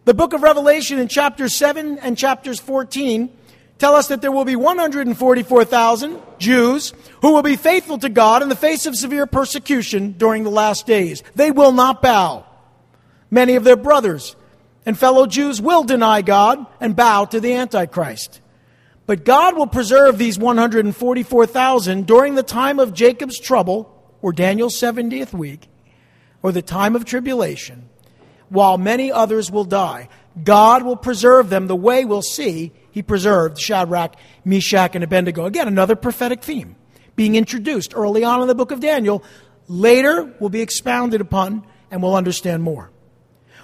[0.06, 3.30] The book of Revelation in chapters 7 and chapters 14
[3.78, 8.50] tell us that there will be 144,000 Jews who will be faithful to God in
[8.50, 11.24] the face of severe persecution during the last days.
[11.36, 12.46] They will not bow.
[13.30, 14.36] Many of their brothers
[14.88, 18.40] and fellow Jews will deny God and bow to the Antichrist.
[19.06, 25.34] But God will preserve these 144,000 during the time of Jacob's trouble, or Daniel's 70th
[25.34, 25.68] week,
[26.42, 27.90] or the time of tribulation,
[28.48, 30.08] while many others will die.
[30.42, 34.16] God will preserve them the way we'll see he preserved Shadrach,
[34.46, 35.46] Meshach, and Abednego.
[35.46, 36.78] Again, another prophetic theme
[37.18, 39.22] being introduced early on in the book of Daniel.
[39.68, 42.90] Later will be expounded upon and we'll understand more.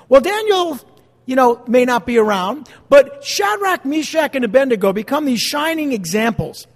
[0.09, 0.80] Well, Daniel,
[1.26, 6.67] you know, may not be around, but Shadrach, Meshach, and Abednego become these shining examples.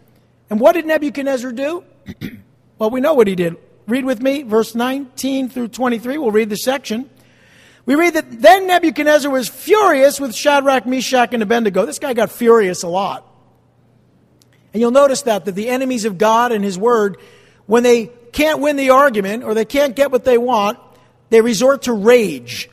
[0.50, 1.84] And what did Nebuchadnezzar do?
[2.80, 3.58] Well, we know what he did.
[3.88, 6.20] Read with me, verse 19 through 23.
[6.20, 7.10] We'll read the section.
[7.88, 11.86] We read that then Nebuchadnezzar was furious with Shadrach, Meshach, and Abednego.
[11.86, 13.26] This guy got furious a lot.
[14.74, 17.18] And you'll notice that, that the enemies of God and His Word,
[17.66, 20.78] when they can't win the argument or they can't get what they want,
[21.30, 22.70] they resort to rage.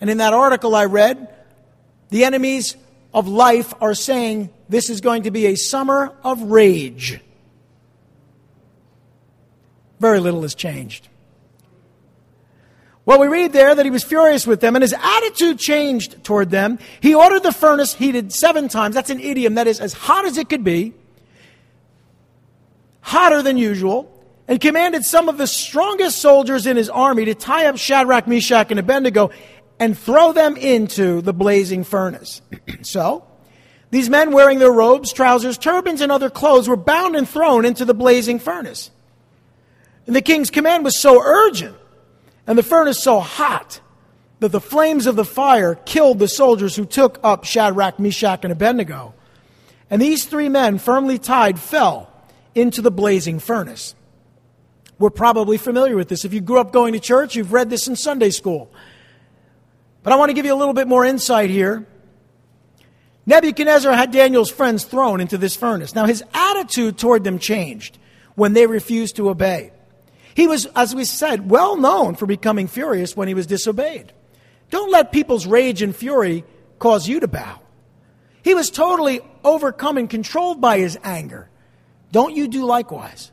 [0.00, 1.28] And in that article I read,
[2.08, 2.76] the enemies
[3.12, 7.20] of life are saying this is going to be a summer of rage.
[9.98, 11.08] Very little has changed.
[13.04, 16.50] Well, we read there that he was furious with them and his attitude changed toward
[16.50, 16.78] them.
[17.00, 18.94] He ordered the furnace heated seven times.
[18.94, 20.94] That's an idiom that is as hot as it could be,
[23.00, 27.66] hotter than usual, and commanded some of the strongest soldiers in his army to tie
[27.66, 29.30] up Shadrach, Meshach, and Abednego
[29.80, 32.42] and throw them into the blazing furnace.
[32.82, 33.24] so,
[33.90, 37.84] these men wearing their robes, trousers, turbans, and other clothes were bound and thrown into
[37.84, 38.90] the blazing furnace.
[40.06, 41.76] And the king's command was so urgent
[42.46, 43.80] and the furnace so hot
[44.40, 48.52] that the flames of the fire killed the soldiers who took up Shadrach, Meshach, and
[48.52, 49.14] Abednego.
[49.90, 52.12] And these three men, firmly tied, fell
[52.54, 53.94] into the blazing furnace.
[54.98, 56.24] We're probably familiar with this.
[56.24, 58.70] If you grew up going to church, you've read this in Sunday school.
[60.02, 61.86] But I want to give you a little bit more insight here.
[63.26, 65.94] Nebuchadnezzar had Daniel's friends thrown into this furnace.
[65.94, 67.98] Now, his attitude toward them changed
[68.34, 69.72] when they refused to obey.
[70.34, 74.12] He was, as we said, well known for becoming furious when he was disobeyed.
[74.70, 76.44] Don't let people's rage and fury
[76.78, 77.60] cause you to bow.
[78.42, 81.50] He was totally overcome and controlled by his anger.
[82.12, 83.30] Don't you do likewise.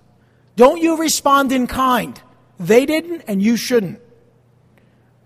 [0.56, 2.20] Don't you respond in kind.
[2.60, 4.02] They didn't, and you shouldn't.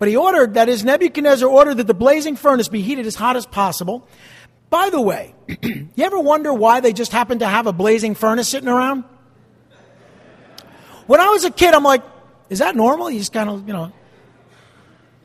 [0.02, 3.36] But he ordered, that is, Nebuchadnezzar ordered that the blazing furnace be heated as hot
[3.36, 4.04] as possible.
[4.68, 5.32] By the way,
[5.62, 9.04] you ever wonder why they just happened to have a blazing furnace sitting around?
[11.06, 12.02] When I was a kid, I'm like,
[12.50, 13.12] is that normal?
[13.12, 13.92] You just kind of, you know.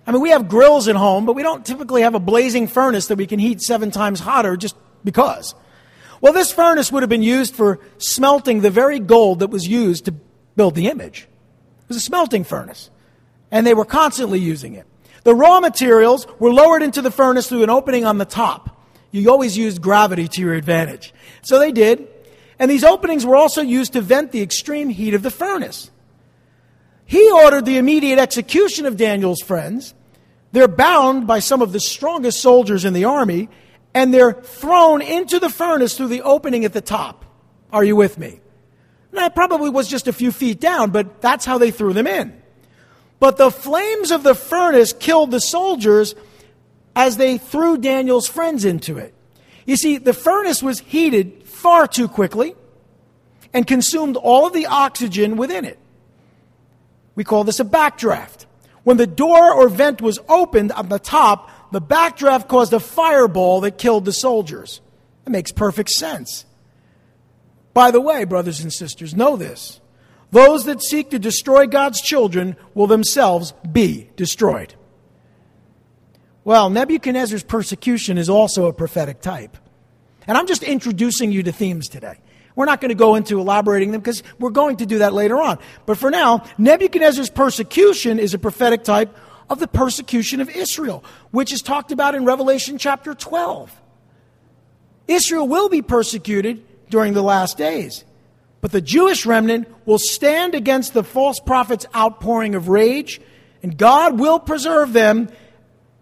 [0.06, 3.08] I mean, we have grills at home, but we don't typically have a blazing furnace
[3.08, 5.56] that we can heat seven times hotter just because.
[6.22, 10.06] Well, this furnace would have been used for smelting the very gold that was used
[10.06, 10.12] to
[10.56, 11.22] build the image.
[11.22, 12.92] It was a smelting furnace,
[13.52, 14.86] and they were constantly using it.
[15.24, 18.78] The raw materials were lowered into the furnace through an opening on the top.
[19.12, 21.14] You always used gravity to your advantage.
[21.42, 22.08] So they did.
[22.60, 25.92] And these openings were also used to vent the extreme heat of the furnace.
[27.06, 29.94] He ordered the immediate execution of Daniel's friends.
[30.52, 33.50] They're bound by some of the strongest soldiers in the army,
[33.94, 37.26] and they're thrown into the furnace through the opening at the top.
[37.72, 38.42] Are you with me?
[39.12, 42.42] That probably was just a few feet down, but that's how they threw them in.
[43.20, 46.16] But the flames of the furnace killed the soldiers
[46.96, 49.14] as they threw Daniel's friends into it.
[49.66, 52.56] You see, the furnace was heated far too quickly
[53.54, 55.80] and consumed all of the oxygen within it.
[57.16, 58.46] We call this a backdraft.
[58.84, 63.62] When the door or vent was opened on the top, the backdraft caused a fireball
[63.62, 64.80] that killed the soldiers.
[65.26, 66.46] It makes perfect sense.
[67.74, 69.82] By the way, brothers and sisters, know this.
[70.32, 74.74] Those that seek to destroy God's children will themselves be destroyed.
[76.44, 79.58] Well, Nebuchadnezzar's persecution is also a prophetic type.
[80.28, 82.20] And I'm just introducing you to themes today.
[82.56, 85.40] We're not going to go into elaborating them because we're going to do that later
[85.40, 85.60] on.
[85.86, 89.16] But for now, Nebuchadnezzar's persecution is a prophetic type
[89.50, 93.72] of the persecution of Israel, which is talked about in Revelation chapter 12.
[95.08, 98.04] Israel will be persecuted during the last days.
[98.62, 103.22] But the Jewish remnant will stand against the false prophet's outpouring of rage,
[103.62, 105.30] and God will preserve them,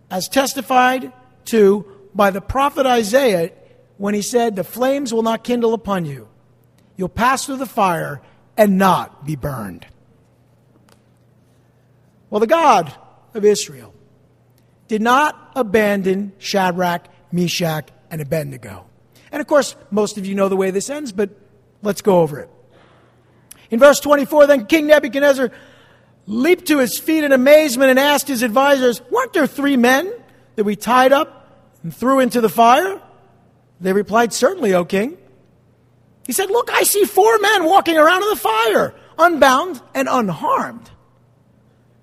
[0.09, 1.11] as testified
[1.45, 3.51] to by the prophet Isaiah
[3.97, 6.27] when he said, The flames will not kindle upon you.
[6.95, 8.21] You'll pass through the fire
[8.55, 9.85] and not be burned.
[12.29, 12.93] Well, the God
[13.33, 13.93] of Israel
[14.87, 18.85] did not abandon Shadrach, Meshach, and Abednego.
[19.31, 21.29] And of course, most of you know the way this ends, but
[21.85, 22.49] let's go over it.
[23.69, 25.51] In verse 24, then King Nebuchadnezzar
[26.27, 30.11] leaped to his feet in amazement and asked his advisors, Weren't there three men
[30.55, 33.01] that we tied up and threw into the fire?
[33.79, 35.17] They replied, Certainly, O king.
[36.25, 40.89] He said, Look, I see four men walking around in the fire, unbound and unharmed.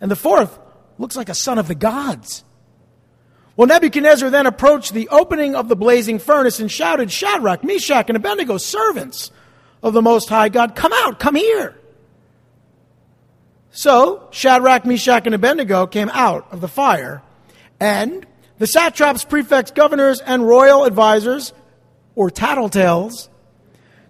[0.01, 0.59] And the fourth
[0.99, 2.45] looks like a son of the gods.
[3.57, 8.17] Well, Nebuchadnezzar then approached the opening of the blazing furnace and shouted, Shadrach, Meshach, and
[8.17, 9.31] Abednego, servants
[9.83, 11.77] of the Most High God, come out, come here.
[13.71, 17.23] So Shadrach, Meshach, and Abednego came out of the fire,
[17.81, 18.27] and
[18.59, 21.53] the satraps, prefects, governors, and royal advisors
[22.15, 23.29] or tattletales,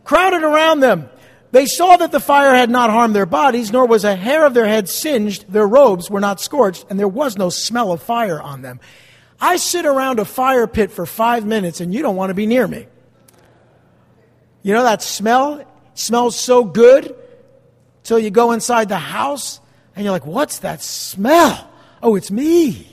[0.05, 1.09] crowded around them.
[1.53, 4.55] They saw that the fire had not harmed their bodies, nor was a hair of
[4.55, 8.41] their head singed, their robes were not scorched, and there was no smell of fire
[8.41, 8.81] on them.
[9.43, 12.47] I sit around a fire pit for five minutes and you don't want to be
[12.47, 12.87] near me.
[14.63, 15.59] You know that smell?
[15.59, 17.15] It smells so good
[18.05, 19.61] till you go inside the house
[19.95, 21.71] and you're like, what's that smell?
[22.03, 22.89] Oh, it's me.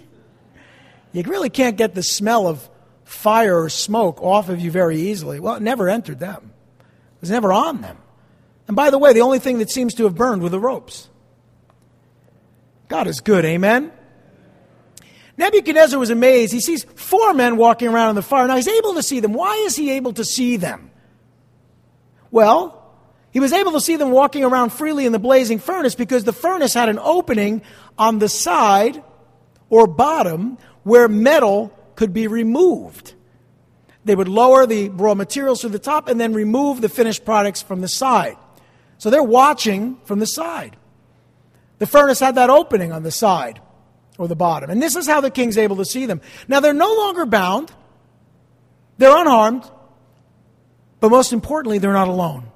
[1.11, 2.69] You really can't get the smell of
[3.03, 5.39] fire or smoke off of you very easily.
[5.39, 7.97] Well, it never entered them, it was never on them.
[8.67, 11.09] And by the way, the only thing that seems to have burned were the ropes.
[12.87, 13.91] God is good, amen?
[15.37, 16.53] Nebuchadnezzar was amazed.
[16.53, 18.45] He sees four men walking around in the fire.
[18.47, 19.33] Now he's able to see them.
[19.33, 20.88] Why is he able to see them?
[22.31, 22.75] Well,
[23.31, 26.33] he was able to see them walking around freely in the blazing furnace because the
[26.33, 27.61] furnace had an opening
[27.97, 29.03] on the side
[29.69, 33.13] or bottom where metal could be removed.
[34.05, 37.61] They would lower the raw materials to the top and then remove the finished products
[37.61, 38.37] from the side.
[38.97, 40.75] So they're watching from the side.
[41.77, 43.61] The furnace had that opening on the side
[44.17, 44.69] or the bottom.
[44.69, 46.21] And this is how the king's able to see them.
[46.47, 47.71] Now they're no longer bound,
[48.97, 49.69] they're unharmed,
[50.99, 52.49] but most importantly, they're not alone.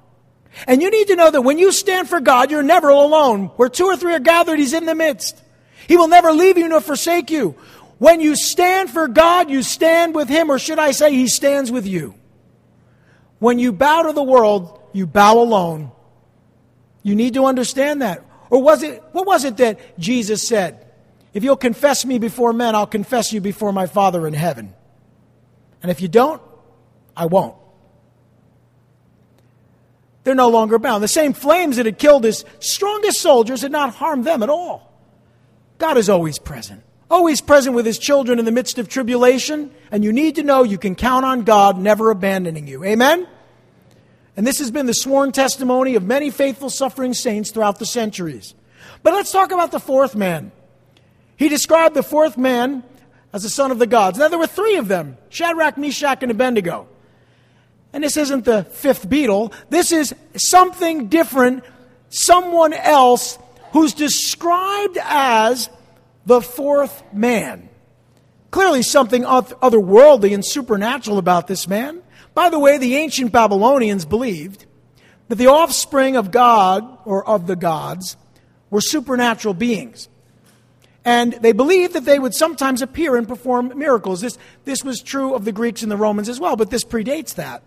[0.66, 3.46] And you need to know that when you stand for God, you're never alone.
[3.56, 5.42] Where two or three are gathered, He's in the midst.
[5.88, 7.56] He will never leave you nor forsake you.
[7.98, 11.72] When you stand for God, you stand with Him, or should I say, He stands
[11.72, 12.14] with you.
[13.38, 15.90] When you bow to the world, you bow alone.
[17.02, 18.24] You need to understand that.
[18.50, 20.86] Or was it, what was it that Jesus said?
[21.32, 24.72] If you'll confess me before men, I'll confess you before my Father in heaven.
[25.82, 26.40] And if you don't,
[27.16, 27.56] I won't.
[30.24, 31.02] They're no longer bound.
[31.02, 34.90] The same flames that had killed his strongest soldiers had not harmed them at all.
[35.78, 39.70] God is always present, always present with his children in the midst of tribulation.
[39.90, 42.82] And you need to know you can count on God never abandoning you.
[42.84, 43.28] Amen?
[44.36, 48.54] And this has been the sworn testimony of many faithful suffering saints throughout the centuries.
[49.02, 50.50] But let's talk about the fourth man.
[51.36, 52.82] He described the fourth man
[53.32, 54.18] as the son of the gods.
[54.18, 56.88] Now, there were three of them Shadrach, Meshach, and Abednego.
[57.94, 59.52] And this isn't the fifth Beatle.
[59.70, 61.62] This is something different,
[62.10, 63.38] someone else
[63.70, 65.70] who's described as
[66.26, 67.68] the fourth man.
[68.50, 72.02] Clearly, something otherworldly and supernatural about this man.
[72.34, 74.66] By the way, the ancient Babylonians believed
[75.28, 78.16] that the offspring of God or of the gods
[78.70, 80.08] were supernatural beings.
[81.04, 84.20] And they believed that they would sometimes appear and perform miracles.
[84.20, 87.36] This, this was true of the Greeks and the Romans as well, but this predates
[87.36, 87.62] that.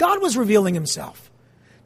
[0.00, 1.30] God was revealing himself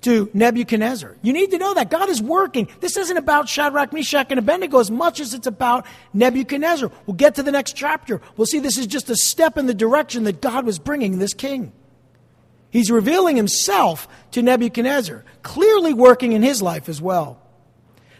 [0.02, 1.16] to Nebuchadnezzar.
[1.20, 2.68] You need to know that God is working.
[2.78, 6.92] This isn't about Shadrach, Meshach, and Abednego as much as it's about Nebuchadnezzar.
[7.06, 8.20] We'll get to the next chapter.
[8.36, 11.34] We'll see this is just a step in the direction that God was bringing this
[11.34, 11.72] king.
[12.70, 17.40] He's revealing himself to Nebuchadnezzar, clearly working in his life as well.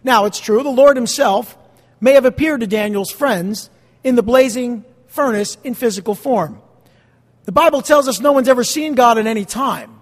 [0.03, 1.57] Now, it's true, the Lord himself
[2.01, 3.70] may have appeared to Daniel's friends
[4.03, 6.61] in the blazing furnace in physical form.
[7.45, 10.01] The Bible tells us no one's ever seen God at any time.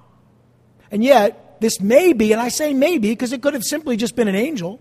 [0.91, 4.15] And yet, this may be, and I say maybe because it could have simply just
[4.15, 4.81] been an angel,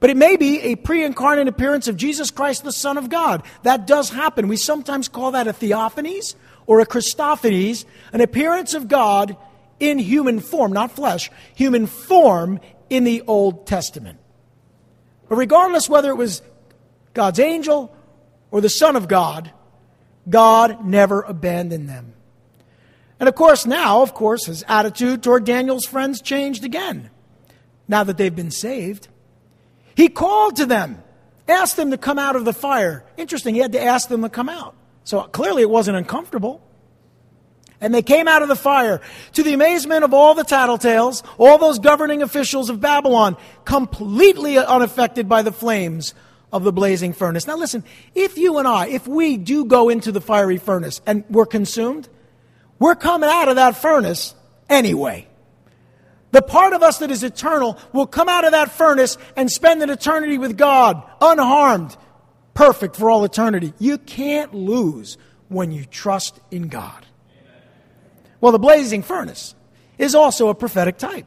[0.00, 3.42] but it may be a pre incarnate appearance of Jesus Christ, the Son of God.
[3.62, 4.48] That does happen.
[4.48, 6.34] We sometimes call that a theophanies
[6.66, 9.36] or a Christophanies, an appearance of God
[9.80, 14.18] in human form, not flesh, human form in the Old Testament.
[15.28, 16.42] But regardless whether it was
[17.14, 17.94] God's angel
[18.50, 19.52] or the Son of God,
[20.28, 22.14] God never abandoned them.
[23.20, 27.10] And of course, now, of course, his attitude toward Daniel's friends changed again,
[27.88, 29.08] now that they've been saved.
[29.96, 31.02] He called to them,
[31.48, 33.04] asked them to come out of the fire.
[33.16, 34.76] Interesting, he had to ask them to come out.
[35.04, 36.62] So clearly it wasn't uncomfortable.
[37.80, 39.00] And they came out of the fire
[39.34, 45.28] to the amazement of all the tattletales, all those governing officials of Babylon, completely unaffected
[45.28, 46.14] by the flames
[46.52, 47.46] of the blazing furnace.
[47.46, 47.84] Now listen,
[48.14, 52.08] if you and I, if we do go into the fiery furnace and we're consumed,
[52.78, 54.34] we're coming out of that furnace
[54.68, 55.26] anyway.
[56.30, 59.82] The part of us that is eternal will come out of that furnace and spend
[59.82, 61.96] an eternity with God, unharmed,
[62.54, 63.72] perfect for all eternity.
[63.78, 65.16] You can't lose
[65.48, 67.06] when you trust in God.
[68.40, 69.54] Well, the blazing furnace
[69.96, 71.26] is also a prophetic type.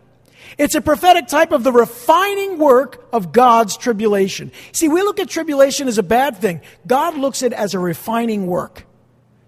[0.57, 4.51] It's a prophetic type of the refining work of God's tribulation.
[4.71, 6.61] See, we look at tribulation as a bad thing.
[6.85, 8.85] God looks at it as a refining work.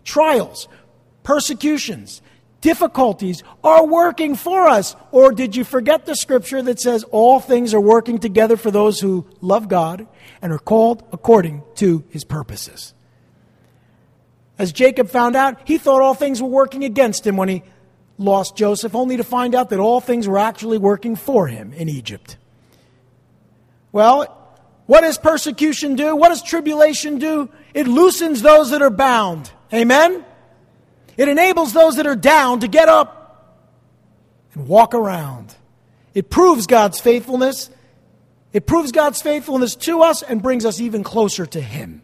[0.03, 0.67] Trials,
[1.23, 2.21] persecutions,
[2.61, 4.95] difficulties are working for us.
[5.11, 8.99] Or did you forget the scripture that says all things are working together for those
[8.99, 10.07] who love God
[10.41, 12.93] and are called according to his purposes?
[14.57, 17.63] As Jacob found out, he thought all things were working against him when he
[18.17, 21.89] lost Joseph, only to find out that all things were actually working for him in
[21.89, 22.37] Egypt.
[23.91, 24.39] Well,
[24.85, 26.15] what does persecution do?
[26.15, 27.49] What does tribulation do?
[27.73, 29.51] It loosens those that are bound.
[29.73, 30.25] Amen?
[31.17, 33.63] It enables those that are down to get up
[34.53, 35.55] and walk around.
[36.13, 37.69] It proves God's faithfulness.
[38.51, 42.01] It proves God's faithfulness to us and brings us even closer to Him.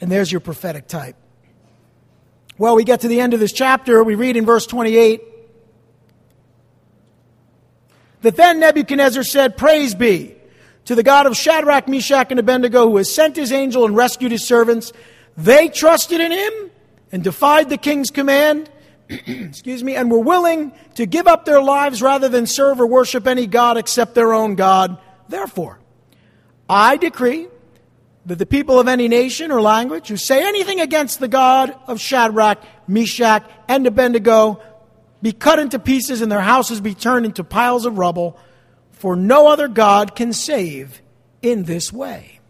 [0.00, 1.16] And there's your prophetic type.
[2.58, 4.02] Well, we get to the end of this chapter.
[4.02, 5.22] We read in verse 28
[8.22, 10.34] that then Nebuchadnezzar said, Praise be
[10.86, 14.32] to the God of Shadrach, Meshach, and Abednego, who has sent his angel and rescued
[14.32, 14.92] his servants.
[15.36, 16.70] They trusted in him
[17.12, 18.70] and defied the king's command,
[19.08, 23.26] excuse me, and were willing to give up their lives rather than serve or worship
[23.26, 24.98] any God except their own God.
[25.28, 25.78] Therefore,
[26.68, 27.48] I decree
[28.26, 32.00] that the people of any nation or language who say anything against the God of
[32.00, 34.60] Shadrach, Meshach, and Abednego
[35.22, 38.36] be cut into pieces and their houses be turned into piles of rubble,
[38.90, 41.00] for no other God can save
[41.40, 42.40] in this way.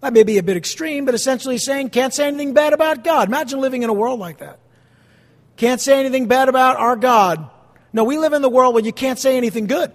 [0.00, 3.28] That may be a bit extreme, but essentially saying can't say anything bad about God.
[3.28, 4.58] Imagine living in a world like that.
[5.56, 7.48] Can't say anything bad about our God.
[7.94, 9.90] No, we live in the world where you can't say anything good.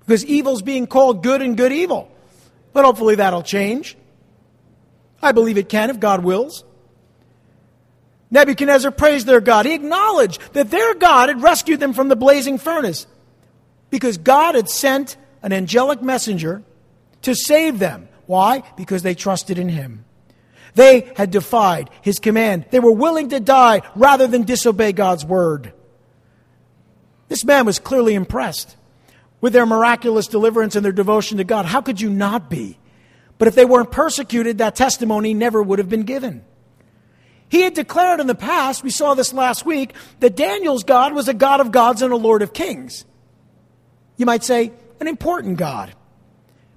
[0.00, 2.10] Because evil's being called good and good evil.
[2.72, 3.96] But hopefully that'll change.
[5.22, 6.64] I believe it can if God wills.
[8.30, 9.66] Nebuchadnezzar praised their God.
[9.66, 13.06] He acknowledged that their God had rescued them from the blazing furnace
[13.90, 16.62] because God had sent an angelic messenger
[17.22, 18.08] to save them.
[18.26, 18.62] Why?
[18.76, 20.04] Because they trusted in him.
[20.74, 22.66] They had defied his command.
[22.70, 25.72] They were willing to die rather than disobey God's word.
[27.28, 28.76] This man was clearly impressed
[29.40, 31.66] with their miraculous deliverance and their devotion to God.
[31.66, 32.78] How could you not be?
[33.38, 36.44] But if they weren't persecuted, that testimony never would have been given.
[37.48, 41.28] He had declared in the past, we saw this last week, that Daniel's God was
[41.28, 43.04] a God of gods and a Lord of kings.
[44.16, 45.94] You might say, an important God.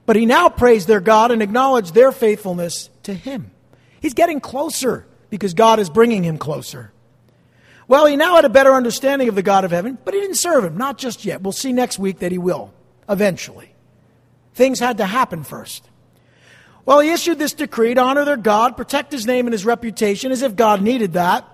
[0.05, 3.51] But he now praised their God and acknowledged their faithfulness to him.
[4.01, 6.91] He's getting closer because God is bringing him closer.
[7.91, 10.37] Well, he now had a better understanding of the God of heaven, but he didn't
[10.37, 11.41] serve him, not just yet.
[11.41, 12.73] We'll see next week that he will,
[13.09, 13.75] eventually.
[14.53, 15.83] Things had to happen first.
[16.85, 20.31] Well, he issued this decree to honor their God, protect his name and his reputation,
[20.31, 21.45] as if God needed that.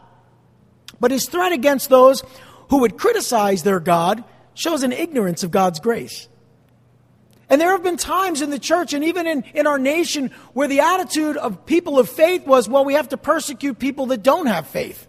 [0.99, 2.23] But his threat against those
[2.69, 4.23] who would criticize their God
[4.53, 6.27] shows an ignorance of God's grace.
[7.49, 10.67] And there have been times in the church and even in, in our nation where
[10.67, 14.45] the attitude of people of faith was, well, we have to persecute people that don't
[14.45, 15.07] have faith.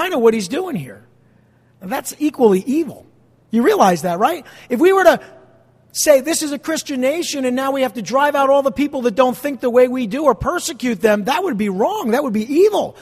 [0.00, 1.06] Kind of what he's doing here.
[1.82, 3.04] And that's equally evil.
[3.50, 4.46] You realize that, right?
[4.70, 5.20] If we were to
[5.92, 8.72] say this is a Christian nation and now we have to drive out all the
[8.72, 12.12] people that don't think the way we do or persecute them, that would be wrong.
[12.12, 12.96] That would be evil.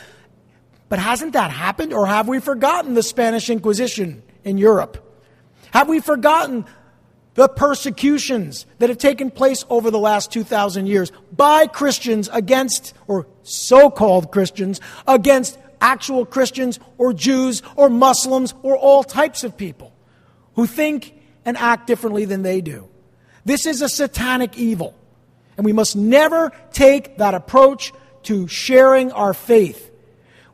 [0.88, 1.92] But hasn't that happened?
[1.92, 4.98] Or have we forgotten the Spanish Inquisition in Europe?
[5.70, 6.64] Have we forgotten
[7.34, 13.28] the persecutions that have taken place over the last 2,000 years by Christians against, or
[13.44, 19.92] so called Christians, against actual Christians or Jews or Muslims or all types of people
[20.54, 21.14] who think
[21.44, 22.88] and act differently than they do.
[23.44, 24.94] This is a satanic evil.
[25.56, 27.92] And we must never take that approach
[28.24, 29.90] to sharing our faith.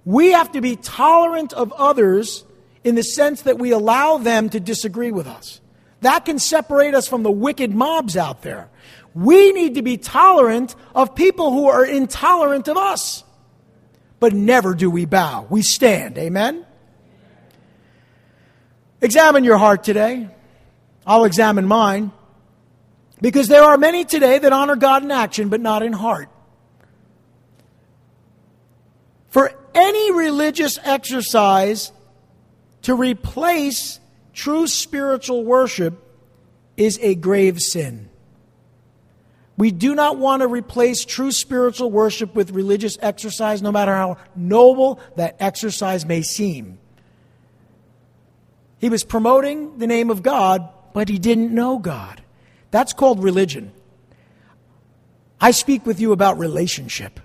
[0.04, 2.44] We have to be tolerant of others
[2.84, 5.60] in the sense that we allow them to disagree with us.
[6.02, 8.68] That can separate us from the wicked mobs out there.
[9.14, 13.24] We need to be tolerant of people who are intolerant of us
[14.24, 15.46] but never do we bow.
[15.50, 16.16] We stand.
[16.16, 16.64] Amen?
[19.02, 20.30] Examine your heart today.
[21.06, 22.10] I'll examine mine.
[23.20, 26.30] Because there are many today that honor God in action, but not in heart.
[29.28, 31.92] For any religious exercise
[32.80, 34.00] to replace
[34.32, 36.02] true spiritual worship
[36.78, 38.08] is a grave sin.
[39.56, 44.16] We do not want to replace true spiritual worship with religious exercise, no matter how
[44.34, 46.78] noble that exercise may seem.
[48.78, 52.22] He was promoting the name of God, but he didn't know God.
[52.70, 53.72] That's called religion.
[55.40, 57.20] I speak with you about relationship.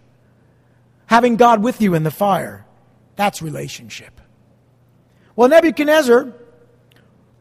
[1.07, 2.65] Having God with you in the fire,
[3.15, 4.21] that's relationship.
[5.35, 6.33] Well, Nebuchadnezzar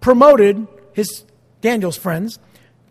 [0.01, 1.25] promoted his
[1.61, 2.39] Daniel's friends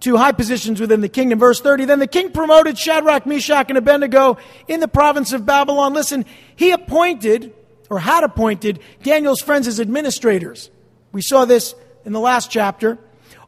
[0.01, 1.39] to high positions within the kingdom.
[1.39, 4.37] Verse 30, then the king promoted Shadrach, Meshach, and Abednego
[4.67, 5.93] in the province of Babylon.
[5.93, 6.25] Listen,
[6.55, 7.53] he appointed,
[7.89, 10.69] or had appointed, Daniel's friends as administrators.
[11.11, 11.73] We saw this
[12.05, 12.97] in the last chapter.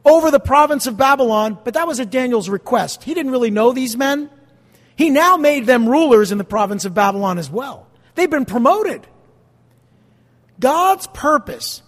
[0.04, 3.04] Over the province of Babylon, but that was at Daniel's request.
[3.04, 4.30] He didn't really know these men.
[4.96, 7.86] He now made them rulers in the province of Babylon as well.
[8.14, 9.06] They've been promoted.
[10.58, 11.82] God's purpose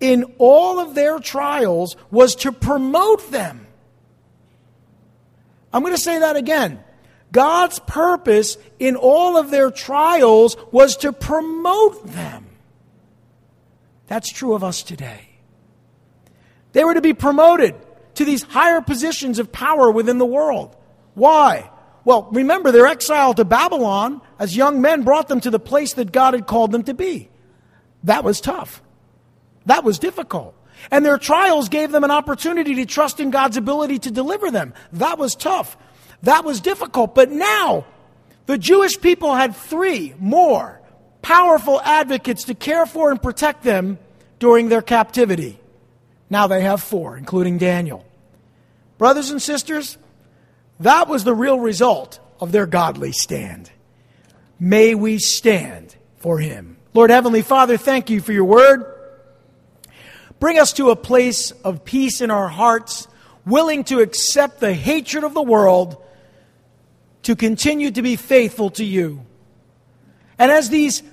[0.00, 3.66] in all of their trials was to promote them.
[5.72, 6.82] I'm going to say that again.
[7.32, 12.46] God's purpose in all of their trials was to promote them.
[14.06, 15.30] That's true of us today.
[16.72, 17.74] They were to be promoted
[18.16, 20.76] to these higher positions of power within the world.
[21.14, 21.70] Why?
[22.04, 26.12] Well, remember, their exile to Babylon as young men brought them to the place that
[26.12, 27.30] God had called them to be.
[28.04, 28.82] That was tough.
[29.66, 30.54] That was difficult.
[30.90, 34.74] And their trials gave them an opportunity to trust in God's ability to deliver them.
[34.92, 35.76] That was tough.
[36.22, 37.14] That was difficult.
[37.14, 37.86] But now,
[38.46, 40.80] the Jewish people had three more
[41.22, 43.98] powerful advocates to care for and protect them
[44.38, 45.58] during their captivity.
[46.28, 48.04] Now they have four, including Daniel.
[48.98, 49.98] Brothers and sisters,
[50.80, 53.70] that was the real result of their godly stand.
[54.58, 56.76] May we stand for him.
[56.94, 58.91] Lord Heavenly Father, thank you for your word.
[60.42, 63.06] Bring us to a place of peace in our hearts,
[63.46, 66.02] willing to accept the hatred of the world,
[67.22, 69.24] to continue to be faithful to you.
[70.40, 71.04] And as these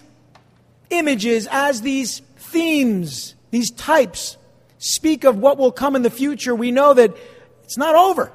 [0.90, 4.36] images, as these themes, these types
[4.80, 7.16] speak of what will come in the future, we know that
[7.64, 8.32] it's not over.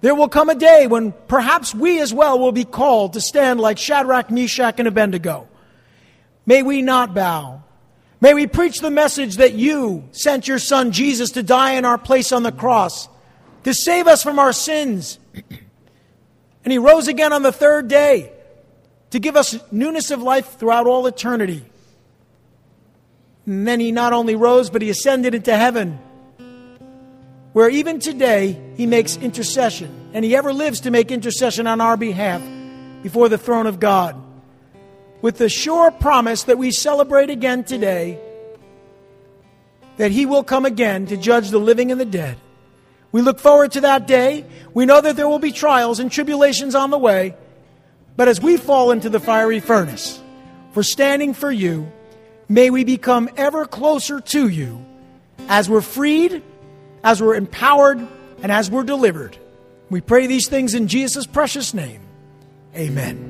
[0.00, 3.58] There will come a day when perhaps we as well will be called to stand
[3.58, 5.48] like Shadrach, Meshach, and Abednego.
[6.46, 7.64] May we not bow.
[8.20, 11.96] May we preach the message that you sent your son Jesus to die in our
[11.96, 13.08] place on the cross,
[13.64, 15.18] to save us from our sins.
[16.62, 18.30] And he rose again on the third day
[19.12, 21.64] to give us newness of life throughout all eternity.
[23.46, 25.98] And then he not only rose, but he ascended into heaven,
[27.54, 31.96] where even today he makes intercession, and he ever lives to make intercession on our
[31.96, 32.42] behalf
[33.02, 34.14] before the throne of God
[35.22, 38.18] with the sure promise that we celebrate again today
[39.96, 42.38] that He will come again to judge the living and the dead.
[43.12, 44.46] We look forward to that day.
[44.72, 47.34] We know that there will be trials and tribulations on the way.
[48.16, 50.20] But as we fall into the fiery furnace
[50.72, 51.90] for standing for you,
[52.48, 54.84] may we become ever closer to you
[55.48, 56.42] as we're freed,
[57.02, 57.98] as we're empowered,
[58.42, 59.36] and as we're delivered.
[59.90, 62.00] We pray these things in Jesus' precious name.
[62.74, 63.29] Amen.